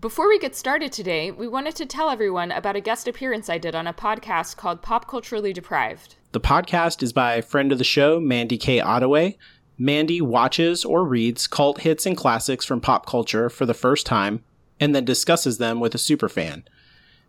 [0.00, 3.58] Before we get started today, we wanted to tell everyone about a guest appearance I
[3.58, 6.14] did on a podcast called Pop Culturally Deprived.
[6.32, 8.80] The podcast is by friend of the show, Mandy K.
[8.80, 9.36] Ottaway.
[9.76, 14.42] Mandy watches or reads cult hits and classics from pop culture for the first time
[14.78, 16.62] and then discusses them with a superfan.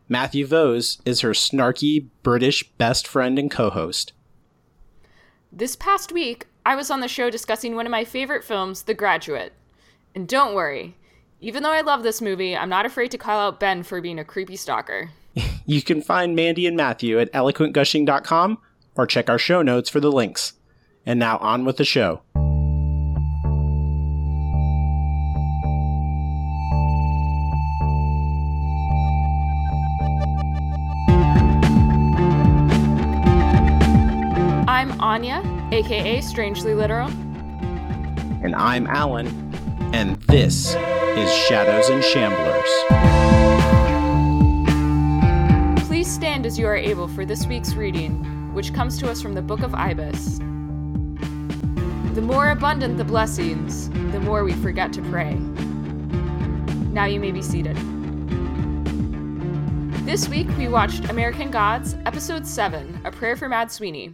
[0.08, 4.14] Matthew Vose is her snarky British best friend and co host.
[5.52, 8.94] This past week, I was on the show discussing one of my favorite films, The
[8.94, 9.52] Graduate.
[10.16, 10.96] And don't worry,
[11.42, 14.20] even though I love this movie, I'm not afraid to call out Ben for being
[14.20, 15.10] a creepy stalker.
[15.64, 18.58] You can find Mandy and Matthew at eloquentgushing.com
[18.96, 20.54] or check our show notes for the links.
[21.06, 22.24] And now on with the show.
[34.68, 37.08] I'm Anya, aka Strangely Literal.
[38.44, 39.51] And I'm Alan,
[39.94, 40.76] and this
[41.18, 42.70] is Shadows and Shamblers.
[45.88, 49.34] Please stand as you are able for this week's reading, which comes to us from
[49.34, 50.38] the Book of Ibis.
[52.16, 55.36] The more abundant the blessings, the more we forget to pray.
[56.92, 57.76] Now you may be seated.
[60.06, 64.14] This week we watched American Gods, Episode 7 A Prayer for Mad Sweeney.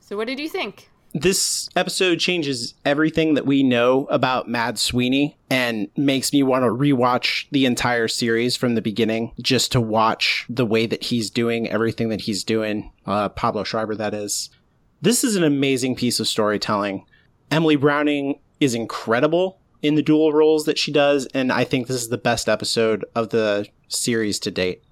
[0.00, 0.88] So, what did you think?
[1.14, 6.68] This episode changes everything that we know about Mad Sweeney and makes me want to
[6.68, 11.68] rewatch the entire series from the beginning just to watch the way that he's doing
[11.68, 12.92] everything that he's doing.
[13.06, 14.50] Uh, Pablo Schreiber, that is.
[15.00, 17.06] This is an amazing piece of storytelling.
[17.50, 22.02] Emily Browning is incredible in the dual roles that she does, and I think this
[22.02, 24.82] is the best episode of the series to date.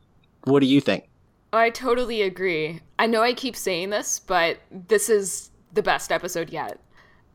[0.44, 1.08] What do you think?
[1.52, 2.80] I totally agree.
[2.98, 6.80] I know I keep saying this, but this is the best episode yet.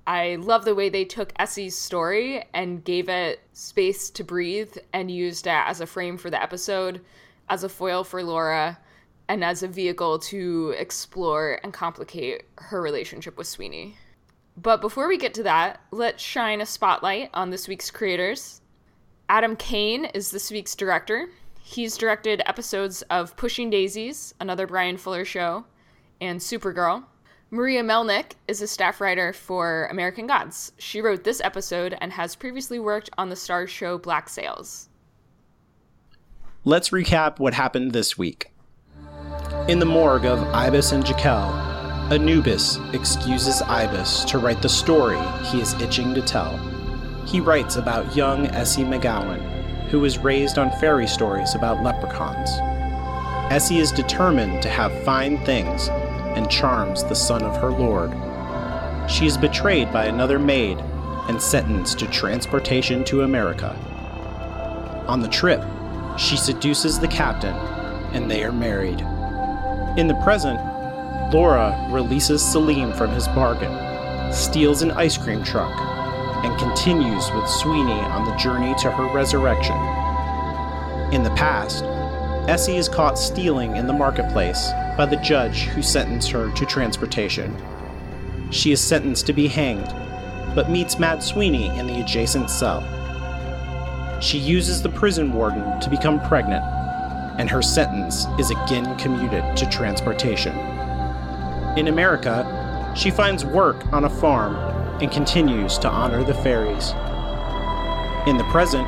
[0.08, 5.12] I love the way they took Essie's story and gave it space to breathe and
[5.12, 7.02] used it as a frame for the episode,
[7.50, 8.80] as a foil for Laura,
[9.28, 13.95] and as a vehicle to explore and complicate her relationship with Sweeney.
[14.58, 18.61] But before we get to that, let's shine a spotlight on this week's creators.
[19.30, 21.30] Adam Kane is this week's director.
[21.61, 25.64] He's directed episodes of Pushing Daisies, another Bryan Fuller show,
[26.20, 27.05] and Supergirl.
[27.54, 30.72] Maria Melnik is a staff writer for American Gods.
[30.78, 34.88] She wrote this episode and has previously worked on the Starz show Black Sails.
[36.64, 38.54] Let's recap what happened this week.
[39.67, 41.52] In the morgue of Ibis and Jacquel,
[42.10, 46.58] Anubis excuses Ibis to write the story he is itching to tell.
[47.26, 49.42] He writes about young Essie McGowan,
[49.90, 52.50] who was raised on fairy stories about leprechauns.
[53.52, 55.90] Essie is determined to have fine things
[56.36, 58.11] and charms the son of her lord.
[59.09, 60.80] She is betrayed by another maid
[61.27, 63.75] and sentenced to transportation to America.
[65.08, 65.64] On the trip,
[66.17, 67.55] she seduces the captain
[68.14, 69.02] and they are married.
[69.97, 70.59] In the present,
[71.33, 75.71] Laura releases Salim from his bargain, steals an ice cream truck,
[76.43, 79.77] and continues with Sweeney on the journey to her resurrection.
[81.13, 81.83] In the past,
[82.49, 87.56] Essie is caught stealing in the marketplace by the judge who sentenced her to transportation.
[88.52, 89.94] She is sentenced to be hanged,
[90.54, 92.82] but meets Mad Sweeney in the adjacent cell.
[94.22, 96.64] She uses the prison warden to become pregnant,
[97.40, 100.56] and her sentence is again commuted to transportation.
[101.78, 104.56] In America, she finds work on a farm
[105.02, 106.92] and continues to honor the fairies.
[108.28, 108.88] In the present,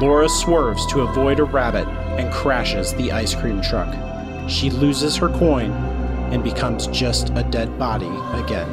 [0.00, 3.92] Laura swerves to avoid a rabbit and crashes the ice cream truck.
[4.48, 5.70] She loses her coin
[6.32, 8.68] and becomes just a dead body again.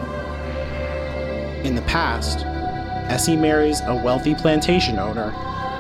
[1.66, 2.46] In the past,
[3.12, 5.32] Essie marries a wealthy plantation owner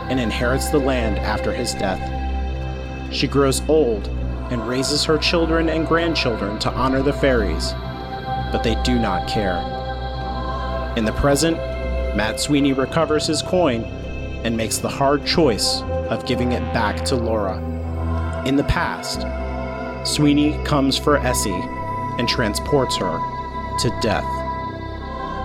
[0.09, 2.01] and inherits the land after his death.
[3.13, 4.07] She grows old
[4.51, 7.71] and raises her children and grandchildren to honor the fairies,
[8.51, 9.57] but they do not care.
[10.97, 11.57] In the present,
[12.15, 13.83] Mad Sweeney recovers his coin
[14.43, 17.57] and makes the hard choice of giving it back to Laura.
[18.45, 19.25] In the past,
[20.05, 21.49] Sweeney comes for Essie
[22.19, 23.17] and transports her
[23.79, 24.23] to death.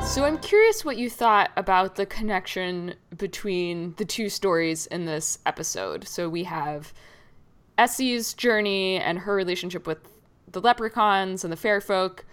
[0.07, 5.39] So I'm curious what you thought about the connection between the two stories in this
[5.47, 6.07] episode.
[6.07, 6.93] So we have
[7.79, 9.99] Essie's journey and her relationship with
[10.53, 12.27] the leprechauns and the fair folk,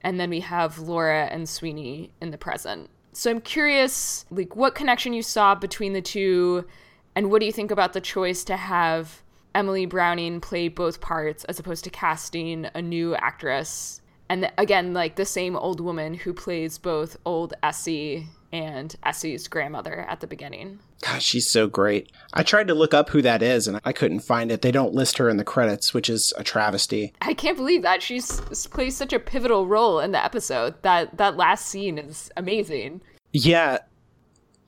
[0.00, 2.90] and then we have Laura and Sweeney in the present.
[3.12, 6.66] So I'm curious like what connection you saw between the two
[7.14, 9.22] and what do you think about the choice to have
[9.54, 14.00] Emily Browning play both parts as opposed to casting a new actress?
[14.28, 20.00] And again, like the same old woman who plays both old Essie and Essie's grandmother
[20.08, 20.80] at the beginning.
[21.02, 22.10] God, she's so great.
[22.32, 24.62] I tried to look up who that is and I couldn't find it.
[24.62, 27.12] They don't list her in the credits, which is a travesty.
[27.20, 30.74] I can't believe that she's plays such a pivotal role in the episode.
[30.82, 33.00] That that last scene is amazing.
[33.32, 33.78] Yeah.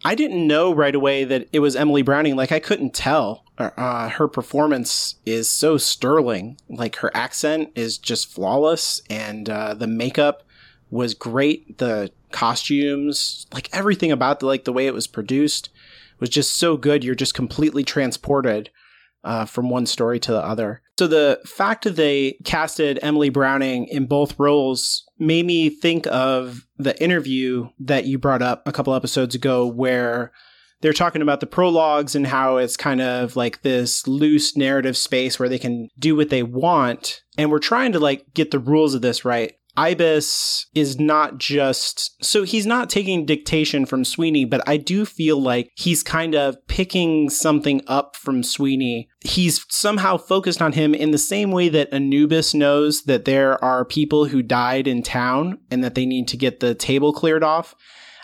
[0.04, 2.36] I didn't know right away that it was Emily Browning.
[2.36, 3.44] Like I couldn't tell.
[3.60, 6.58] Uh, her performance is so sterling.
[6.68, 10.42] Like her accent is just flawless, and uh, the makeup
[10.90, 11.78] was great.
[11.78, 15.68] The costumes, like everything about the like the way it was produced,
[16.18, 17.04] was just so good.
[17.04, 18.70] You're just completely transported
[19.24, 20.82] uh, from one story to the other.
[20.98, 26.66] So the fact that they casted Emily Browning in both roles made me think of
[26.78, 30.32] the interview that you brought up a couple episodes ago, where
[30.80, 35.38] they're talking about the prologues and how it's kind of like this loose narrative space
[35.38, 37.22] where they can do what they want.
[37.36, 39.54] And we're trying to like get the rules of this right.
[39.76, 45.40] Ibis is not just so he's not taking dictation from Sweeney, but I do feel
[45.40, 49.08] like he's kind of picking something up from Sweeney.
[49.20, 53.84] He's somehow focused on him in the same way that Anubis knows that there are
[53.84, 57.74] people who died in town and that they need to get the table cleared off.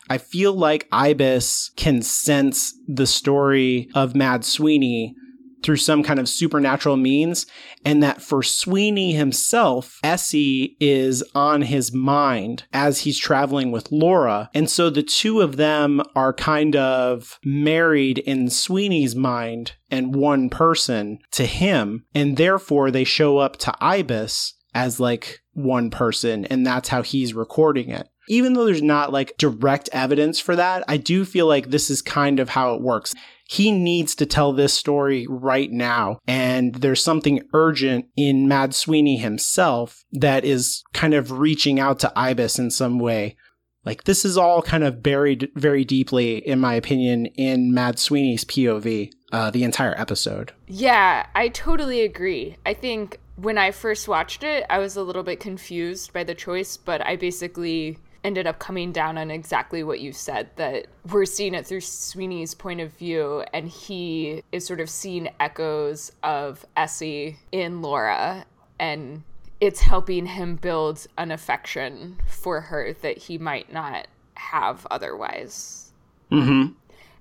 [0.08, 5.14] I feel like Ibis can sense the story of Mad Sweeney
[5.62, 7.44] through some kind of supernatural means,
[7.84, 14.48] and that for Sweeney himself, Essie is on his mind as he's traveling with Laura.
[14.54, 20.50] And so the two of them are kind of married in Sweeney's mind and one
[20.50, 26.64] person to him, and therefore they show up to Ibis as like one person, and
[26.64, 30.96] that's how he's recording it even though there's not like direct evidence for that, I
[30.96, 33.14] do feel like this is kind of how it works
[33.48, 36.18] he needs to tell this story right now.
[36.26, 42.12] And there's something urgent in Mad Sweeney himself that is kind of reaching out to
[42.18, 43.36] Ibis in some way.
[43.84, 48.44] Like this is all kind of buried very deeply, in my opinion, in Mad Sweeney's
[48.44, 50.52] POV, uh, the entire episode.
[50.66, 52.56] Yeah, I totally agree.
[52.66, 56.34] I think when I first watched it, I was a little bit confused by the
[56.34, 61.24] choice, but I basically ended up coming down on exactly what you said that we're
[61.24, 66.66] seeing it through Sweeney's point of view, and he is sort of seeing echoes of
[66.76, 68.44] Essie in Laura,
[68.80, 69.22] and
[69.60, 75.92] it's helping him build an affection for her that he might not have otherwise.
[76.32, 76.72] Mm-hmm.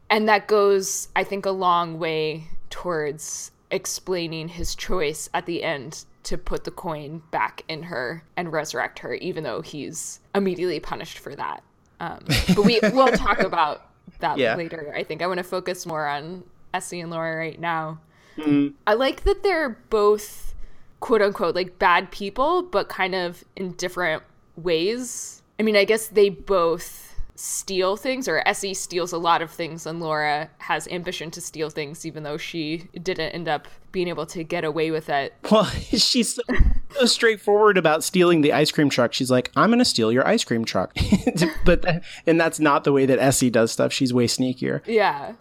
[0.09, 6.05] And that goes, I think, a long way towards explaining his choice at the end
[6.25, 11.19] to put the coin back in her and resurrect her, even though he's immediately punished
[11.19, 11.63] for that.
[11.99, 12.19] Um,
[12.55, 13.89] but we will talk about
[14.19, 14.55] that yeah.
[14.55, 14.93] later.
[14.95, 16.43] I think I want to focus more on
[16.73, 17.99] Essie and Laura right now.
[18.37, 18.75] Mm-hmm.
[18.85, 20.53] I like that they're both
[20.99, 24.23] quote unquote like bad people, but kind of in different
[24.57, 25.43] ways.
[25.59, 27.04] I mean, I guess they both
[27.35, 31.69] steal things, or Essie steals a lot of things, and Laura has ambition to steal
[31.69, 35.33] things, even though she didn't end up being able to get away with it.
[35.51, 36.41] Well, she's so,
[36.89, 39.13] so straightforward about stealing the ice cream truck.
[39.13, 40.95] She's like, "I'm going to steal your ice cream truck,"
[41.65, 43.93] but and that's not the way that Essie does stuff.
[43.93, 44.81] She's way sneakier.
[44.85, 45.33] Yeah,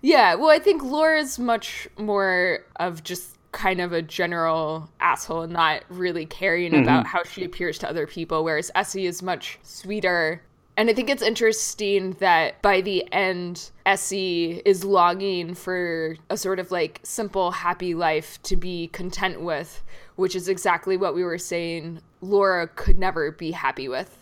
[0.00, 0.34] yeah.
[0.34, 5.82] Well, I think Laura's much more of just kind of a general asshole and not
[5.88, 6.82] really caring mm-hmm.
[6.82, 10.42] about how she appears to other people whereas Essie is much sweeter
[10.78, 16.60] and I think it's interesting that by the end, Essie is longing for a sort
[16.60, 19.82] of like simple, happy life to be content with,
[20.14, 24.16] which is exactly what we were saying Laura could never be happy with.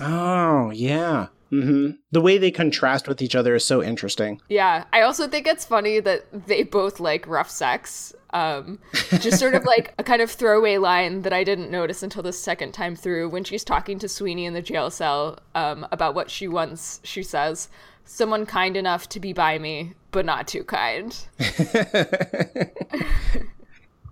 [0.00, 1.26] Oh, yeah.
[1.52, 1.90] Mm-hmm.
[2.10, 4.40] The way they contrast with each other is so interesting.
[4.48, 4.84] Yeah.
[4.92, 8.14] I also think it's funny that they both like rough sex.
[8.30, 8.78] Um,
[9.20, 12.32] just sort of like a kind of throwaway line that I didn't notice until the
[12.32, 16.30] second time through when she's talking to Sweeney in the jail cell um, about what
[16.30, 17.00] she wants.
[17.04, 17.68] She says,
[18.04, 21.16] Someone kind enough to be by me, but not too kind.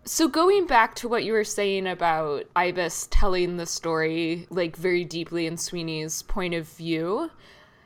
[0.06, 5.04] so, going back to what you were saying about Ibis telling the story like very
[5.04, 7.30] deeply in Sweeney's point of view,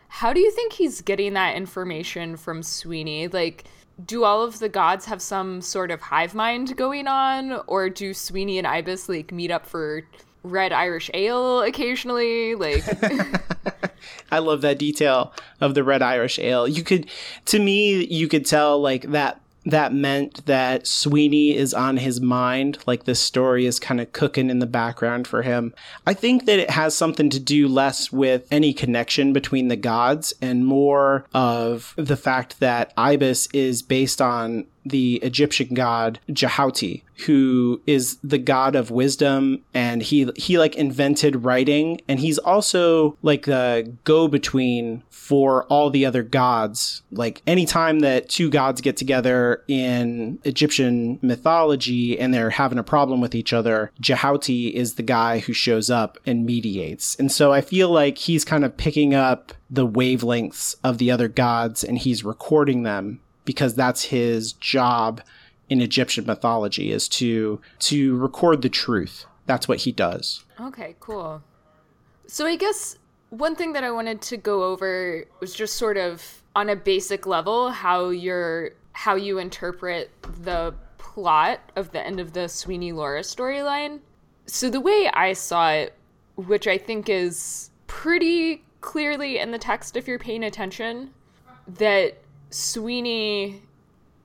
[0.09, 3.29] how do you think he's getting that information from Sweeney?
[3.29, 3.65] Like,
[4.07, 8.15] do all of the gods have some sort of hive mind going on or do
[8.15, 10.03] sweeney and ibis like meet up for
[10.43, 12.83] red irish ale occasionally like
[14.33, 17.07] i love that detail of the red irish ale you could
[17.45, 22.79] to me you could tell like that that meant that Sweeney is on his mind,
[22.87, 25.75] like this story is kind of cooking in the background for him.
[26.07, 30.33] I think that it has something to do less with any connection between the gods
[30.41, 37.81] and more of the fact that Ibis is based on the Egyptian god Jahauti, who
[37.87, 43.47] is the god of wisdom, and he he like invented writing, and he's also like
[43.47, 47.03] the go between for all the other gods.
[47.13, 53.21] Like anytime that two gods get together in Egyptian mythology and they're having a problem
[53.21, 57.15] with each other, Jahauti is the guy who shows up and mediates.
[57.15, 61.29] And so I feel like he's kind of picking up the wavelengths of the other
[61.29, 63.21] gods and he's recording them
[63.51, 65.21] because that's his job
[65.69, 69.27] in Egyptian mythology is to to record the truth.
[69.47, 70.45] That's what he does.
[70.61, 71.43] Okay, cool.
[72.29, 72.97] So I guess
[73.31, 77.27] one thing that I wanted to go over was just sort of on a basic
[77.27, 80.13] level how you're how you interpret
[80.45, 83.99] the plot of the end of the Sweeney Laura storyline.
[84.47, 85.93] So the way I saw it,
[86.37, 91.11] which I think is pretty clearly in the text if you're paying attention,
[91.67, 92.17] that
[92.51, 93.63] Sweeney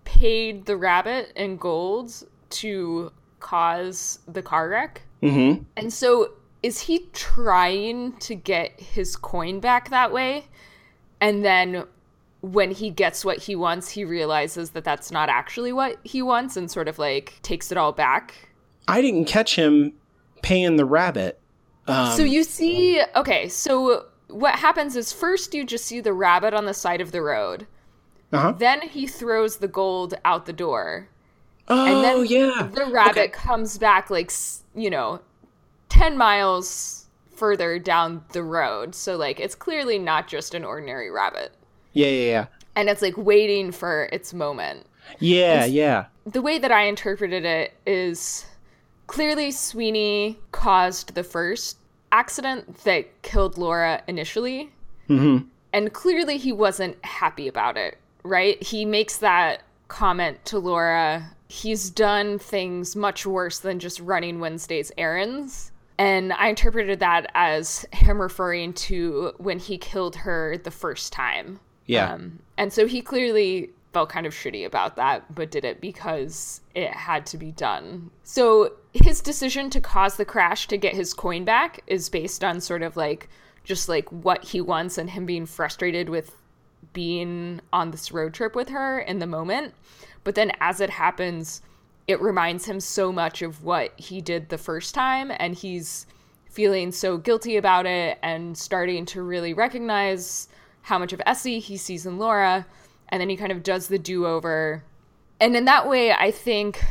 [0.03, 2.11] paid the rabbit in gold
[2.49, 5.01] to cause the car wreck.
[5.21, 5.63] Mm-hmm.
[5.77, 10.47] And so, is he trying to get his coin back that way?
[11.21, 11.85] And then,
[12.41, 16.57] when he gets what he wants, he realizes that that's not actually what he wants
[16.57, 18.49] and sort of like takes it all back.
[18.87, 19.93] I didn't catch him
[20.41, 21.39] paying the rabbit.
[21.87, 26.53] Um, so, you see, okay, so what happens is first you just see the rabbit
[26.53, 27.67] on the side of the road
[28.31, 28.53] uh-huh.
[28.53, 31.07] Then he throws the gold out the door.
[31.67, 32.69] Oh, and then yeah.
[32.73, 33.27] The rabbit okay.
[33.29, 34.31] comes back like,
[34.75, 35.21] you know,
[35.89, 38.95] 10 miles further down the road.
[38.95, 41.53] So like it's clearly not just an ordinary rabbit.
[41.93, 42.45] Yeah, yeah, yeah.
[42.75, 44.85] And it's like waiting for its moment.
[45.19, 46.05] Yeah, it's, yeah.
[46.25, 48.45] The way that I interpreted it is
[49.07, 51.77] clearly Sweeney caused the first
[52.11, 54.71] accident that killed Laura initially.
[55.09, 55.47] Mm-hmm.
[55.73, 58.61] And clearly he wasn't happy about it right?
[58.61, 61.31] He makes that comment to Laura.
[61.47, 65.71] He's done things much worse than just running Wednesday's errands.
[65.97, 71.59] And I interpreted that as him referring to when he killed her the first time.
[71.85, 72.13] Yeah.
[72.13, 76.59] Um, and so he clearly felt kind of shitty about that, but did it because
[76.73, 78.11] it had to be done.
[78.23, 82.59] So his decision to cause the crash to get his coin back is based on
[82.59, 83.29] sort of like
[83.63, 86.35] just like what he wants and him being frustrated with
[86.93, 89.73] being on this road trip with her in the moment.
[90.23, 91.61] But then as it happens,
[92.07, 95.31] it reminds him so much of what he did the first time.
[95.37, 96.05] And he's
[96.49, 100.47] feeling so guilty about it and starting to really recognize
[100.83, 102.65] how much of Essie he sees in Laura.
[103.09, 104.83] And then he kind of does the do over.
[105.39, 106.83] And in that way, I think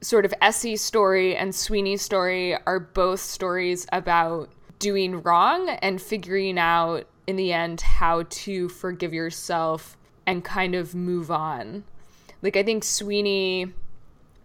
[0.00, 6.58] sort of Essie's story and Sweeney's story are both stories about doing wrong and figuring
[6.58, 9.96] out in the end how to forgive yourself
[10.26, 11.84] and kind of move on.
[12.42, 13.72] Like, I think Sweeney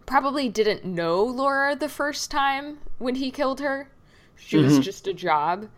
[0.06, 3.90] probably didn't know Laura the first time when he killed her.
[4.36, 4.66] She mm-hmm.
[4.66, 5.68] was just a job.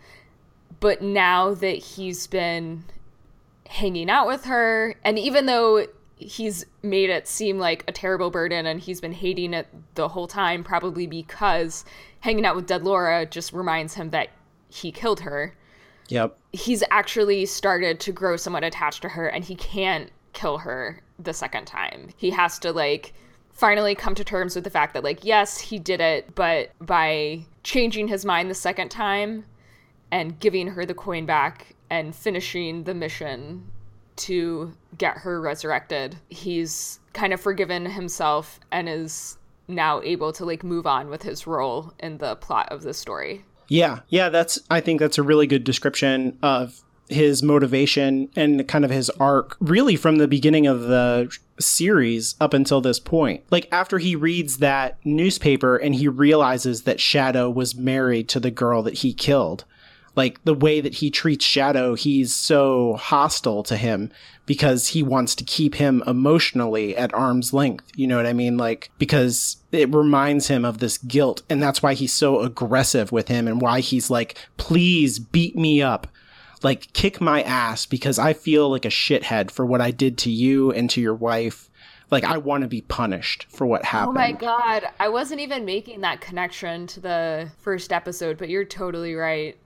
[0.80, 2.84] But now that he's been
[3.66, 5.86] hanging out with her, and even though
[6.16, 10.26] he's made it seem like a terrible burden and he's been hating it the whole
[10.26, 11.84] time, probably because
[12.20, 14.30] hanging out with dead Laura just reminds him that
[14.68, 15.54] he killed her.
[16.08, 16.36] Yep.
[16.52, 21.32] He's actually started to grow somewhat attached to her and he can't kill her the
[21.32, 22.10] second time.
[22.16, 23.12] He has to like
[23.52, 27.44] finally come to terms with the fact that like yes, he did it, but by
[27.62, 29.44] changing his mind the second time
[30.10, 33.70] and giving her the coin back and finishing the mission
[34.16, 40.64] to get her resurrected, he's kind of forgiven himself and is now able to like
[40.64, 43.44] move on with his role in the plot of the story.
[43.68, 48.84] Yeah, yeah, that's I think that's a really good description of his motivation and kind
[48.84, 53.44] of his arc really from the beginning of the series up until this point.
[53.50, 58.50] Like after he reads that newspaper and he realizes that Shadow was married to the
[58.50, 59.64] girl that he killed
[60.18, 64.10] like the way that he treats Shadow, he's so hostile to him
[64.46, 67.92] because he wants to keep him emotionally at arm's length.
[67.94, 68.56] You know what I mean?
[68.56, 71.42] Like, because it reminds him of this guilt.
[71.48, 75.82] And that's why he's so aggressive with him and why he's like, please beat me
[75.82, 76.08] up.
[76.64, 80.32] Like, kick my ass because I feel like a shithead for what I did to
[80.32, 81.70] you and to your wife.
[82.10, 84.18] Like, I want to be punished for what happened.
[84.18, 84.82] Oh my God.
[84.98, 89.56] I wasn't even making that connection to the first episode, but you're totally right.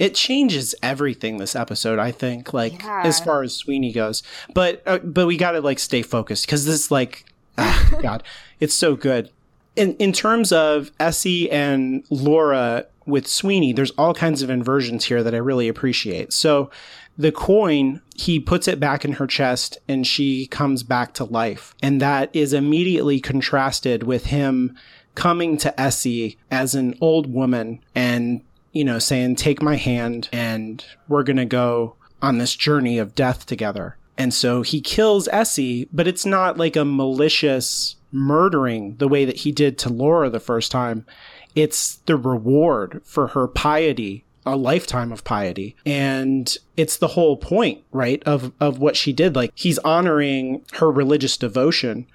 [0.00, 3.02] It changes everything this episode i think like Yeah.
[3.04, 4.22] as far as sweeney goes.
[4.54, 7.24] But uh, but we gotta like stay focused because this like
[7.58, 8.22] ah, god
[8.58, 9.30] it's so good.
[9.76, 15.22] In in terms of essie and laura with sweeney there's all kinds of inversions here
[15.22, 16.32] that i really appreciate.
[16.32, 16.70] So
[17.18, 21.74] the coin he puts it back in her chest and she comes back to life.
[21.82, 24.76] And that is immediately contrasted with him
[25.14, 28.40] coming to essie as an old woman and
[28.72, 33.14] you know, saying, Take my hand and we're going to go on this journey of
[33.14, 33.96] death together.
[34.18, 39.38] And so he kills Essie, but it's not like a malicious murdering the way that
[39.38, 41.06] he did to Laura the first time.
[41.54, 45.74] It's the reward for her piety, a lifetime of piety.
[45.86, 49.34] And it's the whole point, right, of, of what she did.
[49.34, 52.06] Like he's honoring her religious devotion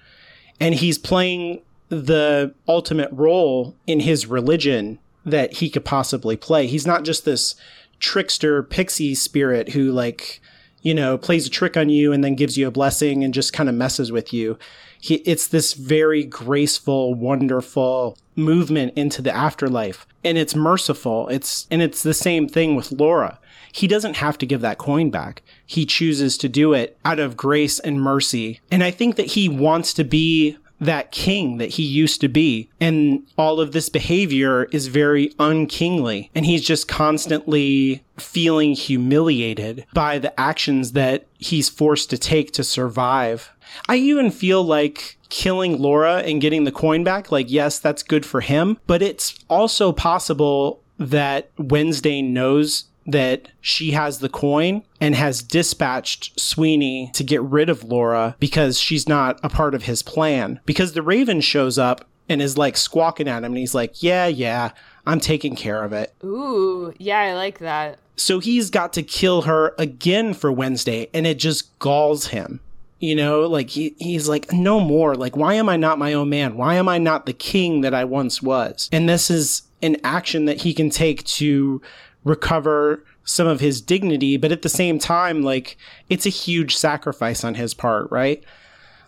[0.59, 6.67] and he's playing the ultimate role in his religion that he could possibly play.
[6.67, 7.55] He's not just this
[7.99, 10.41] trickster pixie spirit who like
[10.81, 13.53] you know plays a trick on you and then gives you a blessing and just
[13.53, 14.57] kind of messes with you.
[14.99, 21.27] He, it's this very graceful, wonderful movement into the afterlife, and it's merciful.
[21.29, 23.39] It's and it's the same thing with Laura.
[23.71, 25.41] He doesn't have to give that coin back.
[25.65, 28.61] He chooses to do it out of grace and mercy.
[28.71, 32.69] And I think that he wants to be that king that he used to be.
[32.79, 36.29] And all of this behavior is very unkingly.
[36.35, 42.63] And he's just constantly feeling humiliated by the actions that he's forced to take to
[42.63, 43.51] survive.
[43.87, 48.25] I even feel like killing Laura and getting the coin back, like, yes, that's good
[48.25, 48.77] for him.
[48.87, 56.39] But it's also possible that Wednesday knows that she has the coin and has dispatched
[56.39, 60.59] Sweeney to get rid of Laura because she's not a part of his plan.
[60.65, 64.25] Because the Raven shows up and is like squawking at him and he's like, Yeah,
[64.27, 64.71] yeah,
[65.05, 66.13] I'm taking care of it.
[66.23, 67.99] Ooh, yeah, I like that.
[68.15, 72.61] So he's got to kill her again for Wednesday and it just galls him.
[72.99, 75.15] You know, like he, he's like, no more.
[75.15, 76.55] Like, why am I not my own man?
[76.55, 78.89] Why am I not the king that I once was?
[78.91, 81.81] And this is an action that he can take to
[82.25, 85.77] recover some of his dignity, but at the same time, like,
[86.09, 88.43] it's a huge sacrifice on his part, right?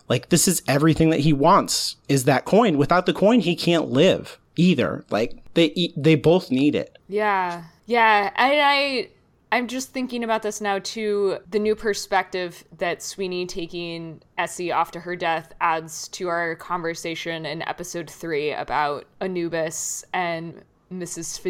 [0.08, 2.78] Like, this is everything that he wants is that coin.
[2.78, 5.04] Without the coin, he can't live either.
[5.10, 6.96] Like, they, they both need it.
[7.08, 7.64] Yeah.
[7.84, 9.08] Yeah, and I
[9.50, 11.38] I'm just thinking about this now too.
[11.50, 17.46] The new perspective that Sweeney taking Essie off to her death adds to our conversation
[17.46, 21.40] in episode three about Anubis and Mrs.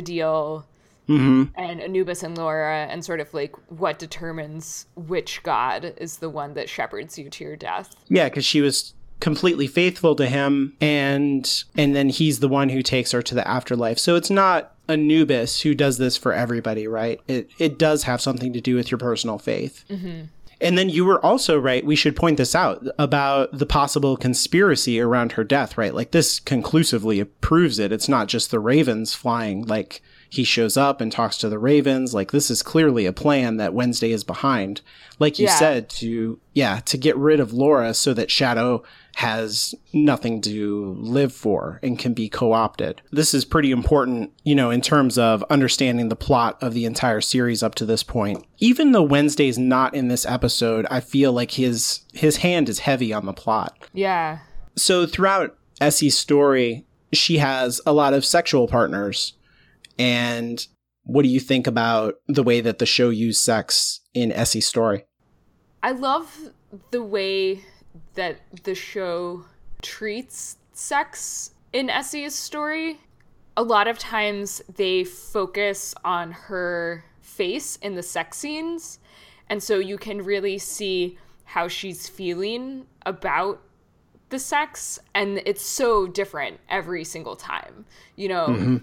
[1.09, 6.31] Fadil and Anubis and Laura, and sort of like what determines which god is the
[6.31, 7.95] one that shepherds you to your death.
[8.09, 12.83] Yeah, because she was completely faithful to him, and and then he's the one who
[12.83, 13.99] takes her to the afterlife.
[13.99, 17.21] So it's not Anubis who does this for everybody, right?
[17.29, 19.85] It it does have something to do with your personal faith.
[19.89, 20.27] Mm-hmm.
[20.61, 21.87] And then you were also right.
[21.87, 25.95] We should point this out about the possible conspiracy around her death, right?
[25.95, 27.93] Like this conclusively proves it.
[27.93, 29.65] It's not just the ravens flying.
[29.65, 32.13] Like he shows up and talks to the ravens.
[32.15, 34.83] Like this is clearly a plan that Wednesday is behind.
[35.19, 35.59] Like you Yeah.
[35.59, 38.83] said, to yeah, to get rid of Laura so that Shadow
[39.17, 43.03] has nothing to live for and can be co-opted.
[43.11, 47.21] This is pretty important, you know, in terms of understanding the plot of the entire
[47.21, 48.45] series up to this point.
[48.59, 53.13] Even though Wednesday's not in this episode, I feel like his his hand is heavy
[53.13, 53.77] on the plot.
[53.93, 54.39] Yeah.
[54.77, 59.33] So throughout Essie's story, she has a lot of sexual partners.
[59.99, 60.67] And
[61.05, 65.05] what do you think about the way that the show used sex in Essie's story?
[65.83, 66.51] I love
[66.91, 67.65] the way
[68.15, 69.45] that the show
[69.83, 73.01] treats sex in Essie's story.
[73.57, 78.99] A lot of times they focus on her face in the sex scenes,
[79.49, 83.63] and so you can really see how she's feeling about
[84.29, 87.87] the sex, and it's so different every single time.
[88.17, 88.77] You know, mm-hmm.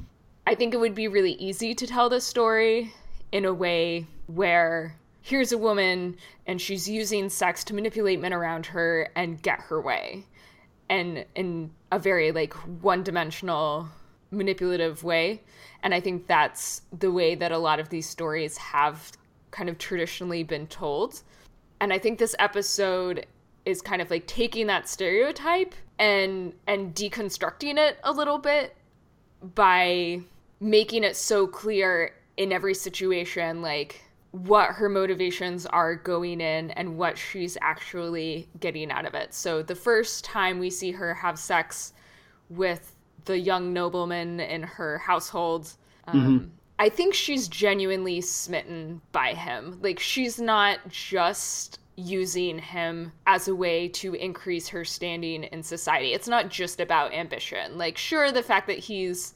[0.47, 2.93] I think it would be really easy to tell this story
[3.31, 8.67] in a way where here's a woman and she's using sex to manipulate men around
[8.67, 10.25] her and get her way.
[10.87, 13.89] And in a very like one-dimensional
[14.29, 15.41] manipulative way.
[15.81, 19.11] And I think that's the way that a lot of these stories have
[19.51, 21.21] kind of traditionally been told.
[21.79, 23.25] And I think this episode
[23.65, 28.75] is kind of like taking that stereotype and and deconstructing it a little bit
[29.55, 30.21] by
[30.59, 36.97] making it so clear in every situation like what her motivations are going in and
[36.97, 39.33] what she's actually getting out of it.
[39.33, 41.93] So the first time we see her have sex
[42.49, 45.71] with the young nobleman in her household,
[46.07, 49.79] um, I think she's genuinely smitten by him.
[49.81, 56.13] Like, she's not just using him as a way to increase her standing in society.
[56.13, 57.77] It's not just about ambition.
[57.77, 59.33] Like, sure, the fact that he's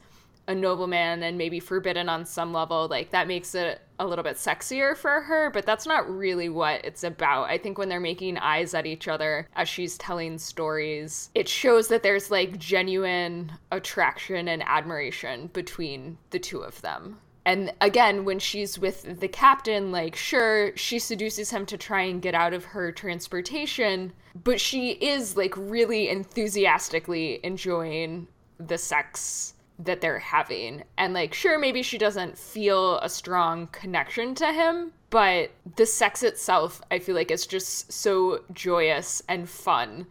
[0.50, 4.36] a nobleman and maybe forbidden on some level, like that makes it a little bit
[4.36, 7.44] sexier for her, but that's not really what it's about.
[7.44, 11.88] I think when they're making eyes at each other as she's telling stories, it shows
[11.90, 17.20] that there's like genuine attraction and admiration between the two of them.
[17.46, 22.22] And again, when she's with the captain, like, sure, she seduces him to try and
[22.22, 28.28] get out of her transportation, but she is, like, really enthusiastically enjoying
[28.60, 30.84] the sex that they're having.
[30.98, 36.22] And like, sure, maybe she doesn't feel a strong connection to him, but the sex
[36.22, 40.06] itself, I feel like, is just so joyous and fun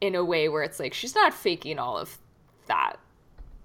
[0.00, 2.18] in a way where it's like she's not faking all of
[2.66, 2.96] that.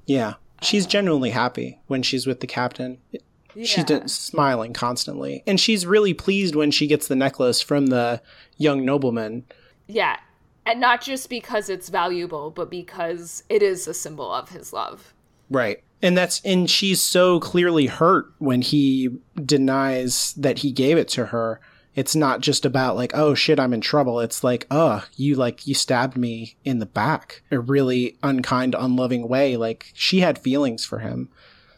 [0.06, 0.36] Yeah.
[0.62, 2.98] She's uh, genuinely happy when she's with the captain.
[3.12, 3.66] Yeah.
[3.66, 5.44] She's smiling constantly.
[5.46, 8.22] And she's really pleased when she gets the necklace from the
[8.58, 9.46] young nobleman.
[9.88, 10.18] Yeah.
[10.66, 15.14] And not just because it's valuable, but because it is a symbol of his love.
[15.50, 15.84] Right.
[16.02, 19.10] And that's and she's so clearly hurt when he
[19.44, 21.62] denies that he gave it to her.
[21.96, 24.20] It's not just about like, oh shit, I'm in trouble.
[24.20, 27.44] It's like, oh, you like you stabbed me in the back.
[27.52, 29.56] A really unkind, unloving way.
[29.58, 31.30] Like she had feelings for him.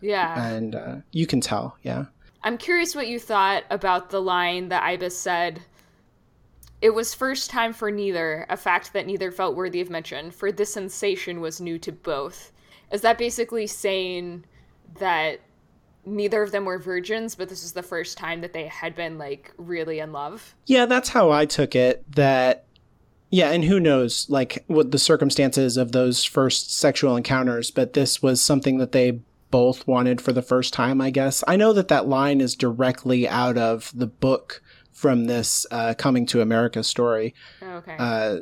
[0.01, 0.43] Yeah.
[0.43, 2.05] And uh, you can tell, yeah.
[2.43, 5.61] I'm curious what you thought about the line that Ibis said.
[6.81, 10.51] It was first time for neither, a fact that neither felt worthy of mention, for
[10.51, 12.51] this sensation was new to both.
[12.91, 14.45] Is that basically saying
[14.99, 15.41] that
[16.05, 19.17] neither of them were virgins, but this was the first time that they had been
[19.17, 20.55] like really in love?
[20.65, 22.03] Yeah, that's how I took it.
[22.15, 22.65] That
[23.31, 28.21] yeah, and who knows like what the circumstances of those first sexual encounters, but this
[28.21, 29.19] was something that they
[29.51, 31.43] both wanted for the first time, I guess.
[31.47, 36.25] I know that that line is directly out of the book from this uh, coming
[36.27, 37.33] to America story.
[37.61, 37.95] okay.
[37.97, 38.37] Uh,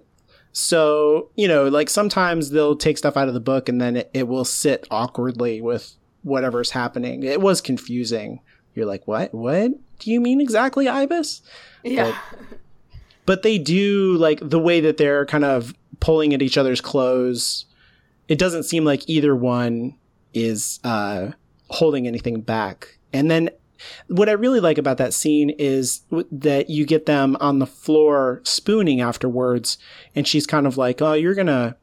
[0.53, 4.11] so, you know, like sometimes they'll take stuff out of the book and then it,
[4.13, 7.23] it will sit awkwardly with whatever's happening.
[7.23, 8.39] It was confusing.
[8.75, 9.33] You're like, what?
[9.33, 11.41] What do you mean exactly, Ibis?
[11.83, 12.15] Yeah.
[12.29, 12.57] But,
[13.25, 17.65] but they do like the way that they're kind of pulling at each other's clothes.
[18.27, 19.95] It doesn't seem like either one
[20.35, 21.31] is uh,
[21.69, 22.99] holding anything back.
[23.11, 23.49] And then
[24.07, 28.41] what I really like about that scene is that you get them on the floor
[28.43, 29.77] spooning afterwards,
[30.15, 31.77] and she's kind of like, "Oh, you're gonna,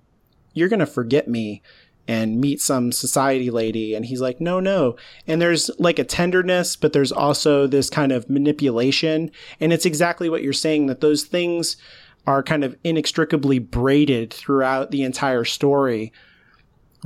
[0.55, 1.63] you're gonna forget me."
[2.09, 4.97] and meet some society lady and he's like no no
[5.29, 10.29] and there's like a tenderness but there's also this kind of manipulation and it's exactly
[10.29, 11.77] what you're saying that those things
[12.27, 16.13] are kind of inextricably braided throughout the entire story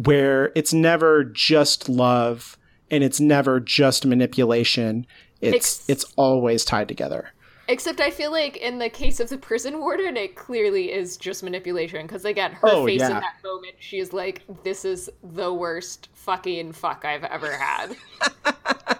[0.02, 2.56] where it's never just love
[2.90, 5.06] and it's never just manipulation.
[5.40, 7.30] It's Ex- it's always tied together.
[7.66, 11.42] Except I feel like in the case of the prison warden, it clearly is just
[11.42, 12.06] manipulation.
[12.06, 13.06] Because again, her oh, face yeah.
[13.06, 17.96] in that moment, she is like, "This is the worst fucking fuck I've ever had."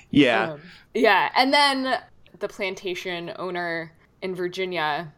[0.09, 0.61] yeah, um,
[0.93, 1.99] yeah, and then
[2.39, 5.11] the plantation owner in Virginia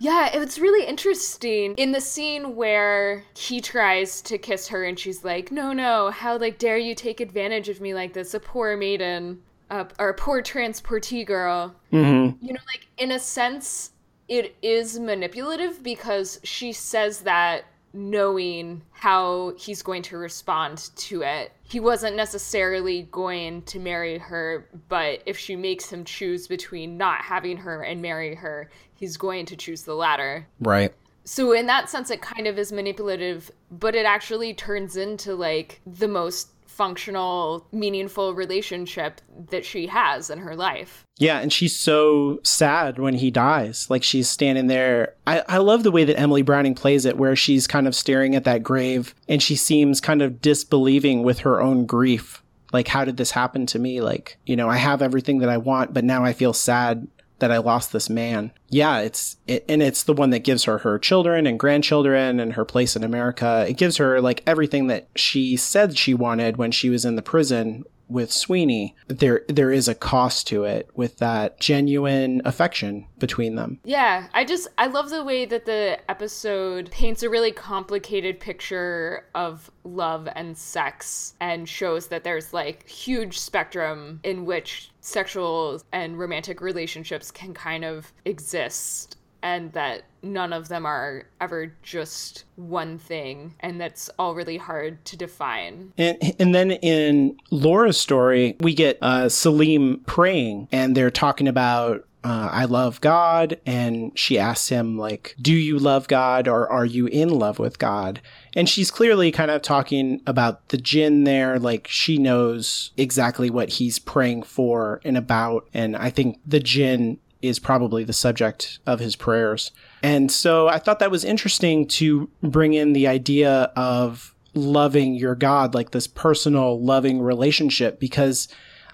[0.00, 5.24] yeah, it's really interesting in the scene where he tries to kiss her and she's
[5.24, 8.78] like, "No, no, how like dare you take advantage of me like this, a poor
[8.78, 12.44] maiden, uh, or a poor transportee girl." Mm-hmm.
[12.44, 13.90] You know, like in a sense,
[14.26, 21.52] it is manipulative because she says that knowing how he's going to respond to it.
[21.62, 27.22] He wasn't necessarily going to marry her, but if she makes him choose between not
[27.22, 30.46] having her and marry her, he's going to choose the latter.
[30.60, 30.92] Right.
[31.24, 35.80] So in that sense it kind of is manipulative, but it actually turns into like
[35.86, 36.48] the most
[36.80, 41.04] functional, meaningful relationship that she has in her life.
[41.18, 43.90] Yeah, and she's so sad when he dies.
[43.90, 45.12] Like she's standing there.
[45.26, 48.34] I, I love the way that Emily Browning plays it, where she's kind of staring
[48.34, 52.42] at that grave and she seems kind of disbelieving with her own grief.
[52.72, 54.00] Like, how did this happen to me?
[54.00, 57.06] Like, you know, I have everything that I want, but now I feel sad
[57.40, 58.52] that I lost this man.
[58.68, 62.54] Yeah, it's it, and it's the one that gives her her children and grandchildren and
[62.54, 63.66] her place in America.
[63.68, 67.22] It gives her like everything that she said she wanted when she was in the
[67.22, 73.54] prison with Sweeney, there there is a cost to it with that genuine affection between
[73.54, 73.78] them.
[73.84, 79.26] Yeah, I just I love the way that the episode paints a really complicated picture
[79.34, 86.18] of love and sex and shows that there's like huge spectrum in which sexual and
[86.18, 92.98] romantic relationships can kind of exist and that none of them are ever just one
[92.98, 95.92] thing and that's all really hard to define.
[95.96, 102.06] And, and then in laura's story we get uh, salim praying and they're talking about
[102.22, 103.60] uh, I love God.
[103.64, 107.78] And she asks him, like, do you love God or are you in love with
[107.78, 108.20] God?
[108.54, 111.58] And she's clearly kind of talking about the jinn there.
[111.58, 115.68] Like, she knows exactly what he's praying for and about.
[115.72, 119.70] And I think the jinn is probably the subject of his prayers.
[120.02, 125.34] And so I thought that was interesting to bring in the idea of loving your
[125.34, 128.48] God, like this personal, loving relationship, because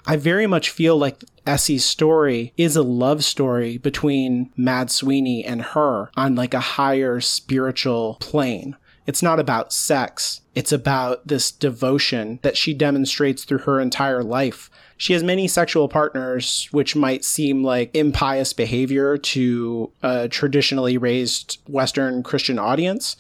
[0.07, 5.63] I very much feel like Essie's story is a love story between Mad Sweeney and
[5.63, 8.77] her on like a higher spiritual plane.
[9.07, 10.41] It's not about sex.
[10.55, 15.89] It's about this devotion that she demonstrates through her entire life she has many sexual
[15.89, 23.17] partners, which might seem like impious behavior to a traditionally raised Western Christian audience.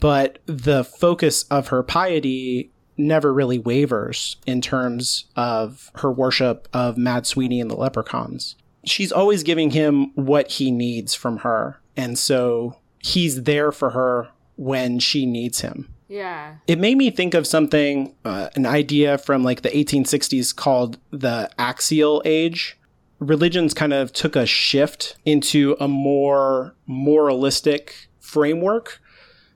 [0.00, 6.96] But the focus of her piety never really wavers in terms of her worship of
[6.96, 8.56] Mad Sweeney and the leprechauns.
[8.84, 11.80] She's always giving him what he needs from her.
[11.96, 15.92] And so he's there for her when she needs him.
[16.08, 16.56] Yeah.
[16.66, 21.50] It made me think of something, uh, an idea from like the 1860s called the
[21.58, 22.78] axial age.
[23.18, 29.00] Religions kind of took a shift into a more moralistic framework.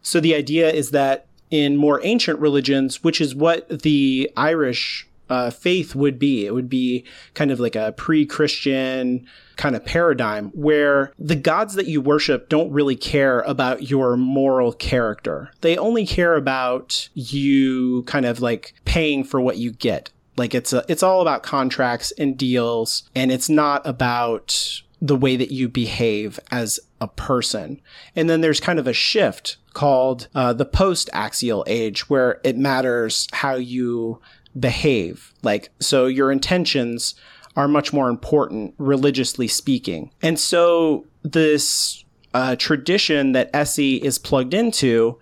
[0.00, 5.50] So the idea is that in more ancient religions, which is what the Irish uh,
[5.50, 7.04] faith would be, it would be
[7.34, 12.48] kind of like a pre Christian, kind of paradigm where the gods that you worship
[12.48, 15.50] don't really care about your moral character.
[15.62, 20.10] They only care about you kind of like paying for what you get.
[20.36, 25.36] Like it's a, it's all about contracts and deals and it's not about the way
[25.36, 27.80] that you behave as a person.
[28.14, 32.56] And then there's kind of a shift called uh, the post axial age where it
[32.56, 34.18] matters how you
[34.58, 35.34] behave.
[35.42, 37.14] Like, so your intentions
[37.56, 40.10] are much more important, religiously speaking.
[40.22, 45.18] And so this uh, tradition that Essie is plugged into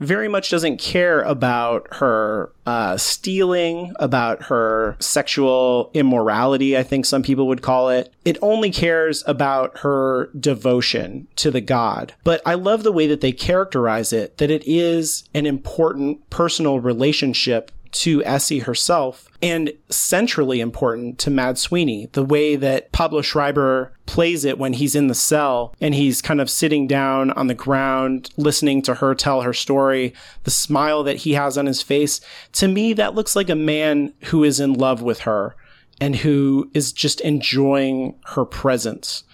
[0.00, 7.22] very much doesn't care about her uh, stealing, about her sexual immorality, I think some
[7.22, 8.12] people would call it.
[8.24, 12.14] It only cares about her devotion to the god.
[12.24, 16.78] But I love the way that they characterize it, that it is an important personal
[16.80, 22.08] relationship to Essie herself and centrally important to Mad Sweeney.
[22.12, 26.40] The way that Pablo Schreiber plays it when he's in the cell and he's kind
[26.40, 31.18] of sitting down on the ground listening to her tell her story, the smile that
[31.18, 32.20] he has on his face.
[32.52, 35.56] To me, that looks like a man who is in love with her
[36.00, 39.24] and who is just enjoying her presence.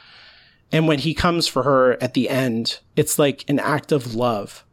[0.73, 4.64] And when he comes for her at the end, it's like an act of love.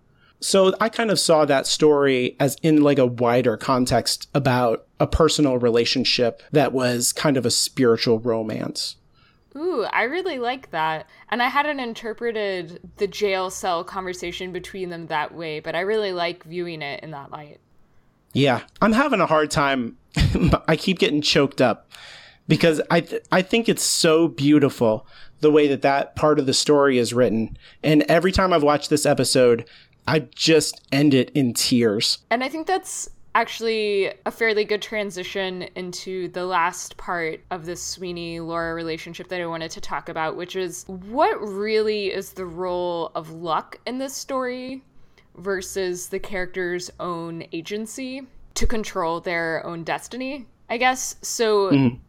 [0.41, 5.05] So I kind of saw that story as in like a wider context about a
[5.05, 8.95] personal relationship that was kind of a spiritual romance.
[9.55, 11.07] Ooh, I really like that.
[11.29, 16.13] And I hadn't interpreted the jail cell conversation between them that way, but I really
[16.13, 17.59] like viewing it in that light.
[18.33, 19.97] Yeah, I'm having a hard time.
[20.67, 21.91] I keep getting choked up
[22.47, 25.05] because I th- I think it's so beautiful
[25.41, 27.57] the way that that part of the story is written.
[27.83, 29.65] And every time I've watched this episode,
[30.07, 32.19] I just end it in tears.
[32.29, 37.81] And I think that's actually a fairly good transition into the last part of this
[37.81, 42.45] Sweeney Laura relationship that I wanted to talk about, which is what really is the
[42.45, 44.83] role of luck in this story
[45.37, 51.15] versus the character's own agency to control their own destiny, I guess.
[51.21, 51.71] So.
[51.71, 51.99] Mm.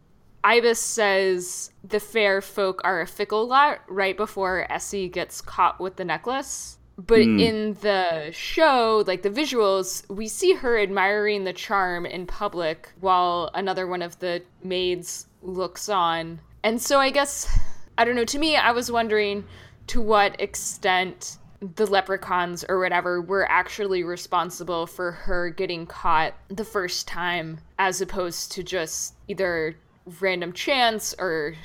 [0.45, 5.95] Ibis says the fair folk are a fickle lot right before Essie gets caught with
[5.95, 6.79] the necklace.
[6.97, 7.41] But mm.
[7.41, 13.49] in the show, like the visuals, we see her admiring the charm in public while
[13.55, 16.39] another one of the maids looks on.
[16.63, 17.49] And so I guess,
[17.97, 19.43] I don't know, to me, I was wondering
[19.87, 21.37] to what extent
[21.75, 28.01] the leprechauns or whatever were actually responsible for her getting caught the first time as
[28.01, 29.75] opposed to just either
[30.19, 31.55] random chance or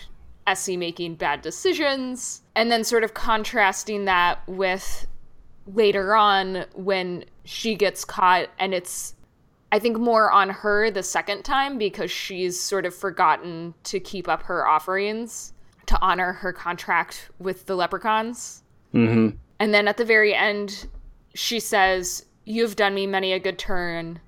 [0.47, 2.43] Essie making bad decisions.
[2.55, 5.07] And then sort of contrasting that with
[5.75, 9.15] later on when she gets caught and it's
[9.71, 14.27] I think more on her the second time because she's sort of forgotten to keep
[14.27, 15.53] up her offerings
[15.87, 18.63] to honor her contract with the leprechauns.
[18.95, 19.37] Mm-hmm.
[19.61, 20.87] And then at the very end,
[21.35, 24.21] she says, You've done me many a good turn.